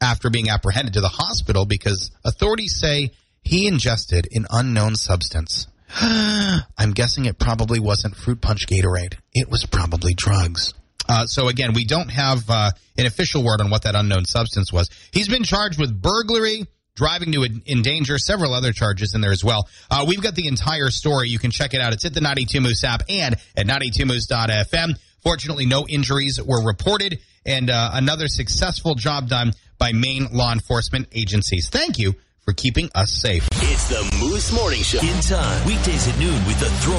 after 0.00 0.30
being 0.30 0.48
apprehended 0.48 0.94
to 0.94 1.00
the 1.00 1.08
hospital 1.08 1.66
because 1.66 2.10
authorities 2.24 2.78
say 2.78 3.10
he 3.42 3.66
ingested 3.66 4.28
an 4.32 4.46
unknown 4.50 4.96
substance. 4.96 5.66
I'm 6.00 6.92
guessing 6.92 7.24
it 7.24 7.38
probably 7.38 7.80
wasn't 7.80 8.16
fruit 8.16 8.40
punch 8.40 8.66
Gatorade. 8.66 9.14
It 9.32 9.50
was 9.50 9.66
probably 9.66 10.14
drugs. 10.14 10.72
Uh, 11.08 11.26
so 11.26 11.48
again, 11.48 11.72
we 11.72 11.84
don't 11.84 12.10
have 12.10 12.48
uh, 12.50 12.70
an 12.96 13.06
official 13.06 13.42
word 13.42 13.60
on 13.60 13.70
what 13.70 13.82
that 13.82 13.94
unknown 13.94 14.24
substance 14.24 14.72
was. 14.72 14.90
He's 15.12 15.28
been 15.28 15.44
charged 15.44 15.78
with 15.78 16.00
burglary, 16.00 16.66
driving 16.94 17.32
to 17.32 17.44
endanger, 17.66 18.18
several 18.18 18.52
other 18.52 18.72
charges 18.72 19.14
in 19.14 19.20
there 19.20 19.32
as 19.32 19.44
well. 19.44 19.68
Uh, 19.90 20.04
we've 20.06 20.22
got 20.22 20.34
the 20.34 20.48
entire 20.48 20.90
story. 20.90 21.28
You 21.28 21.38
can 21.38 21.50
check 21.50 21.72
it 21.72 21.80
out. 21.80 21.92
It's 21.92 22.04
at 22.04 22.12
the 22.12 22.20
92 22.20 22.60
Moose 22.60 22.84
app 22.84 23.02
and 23.08 23.36
at 23.56 23.66
92moose.fm. 23.66 24.98
Fortunately, 25.22 25.66
no 25.66 25.86
injuries 25.88 26.40
were 26.42 26.64
reported, 26.64 27.20
and 27.44 27.70
uh, 27.70 27.90
another 27.94 28.28
successful 28.28 28.94
job 28.94 29.28
done 29.28 29.52
by 29.78 29.92
Maine 29.92 30.28
law 30.32 30.52
enforcement 30.52 31.08
agencies. 31.12 31.68
Thank 31.70 31.98
you 31.98 32.14
for 32.48 32.54
keeping 32.54 32.88
us 32.94 33.12
safe. 33.12 33.46
It's 33.52 33.88
the 33.88 34.16
Moose 34.20 34.52
Morning 34.52 34.80
Show. 34.80 35.00
In 35.00 35.20
time, 35.20 35.66
weekdays 35.66 36.08
at 36.08 36.18
noon 36.18 36.42
with 36.46 36.58
the 36.58 36.70
Throw 36.80 36.96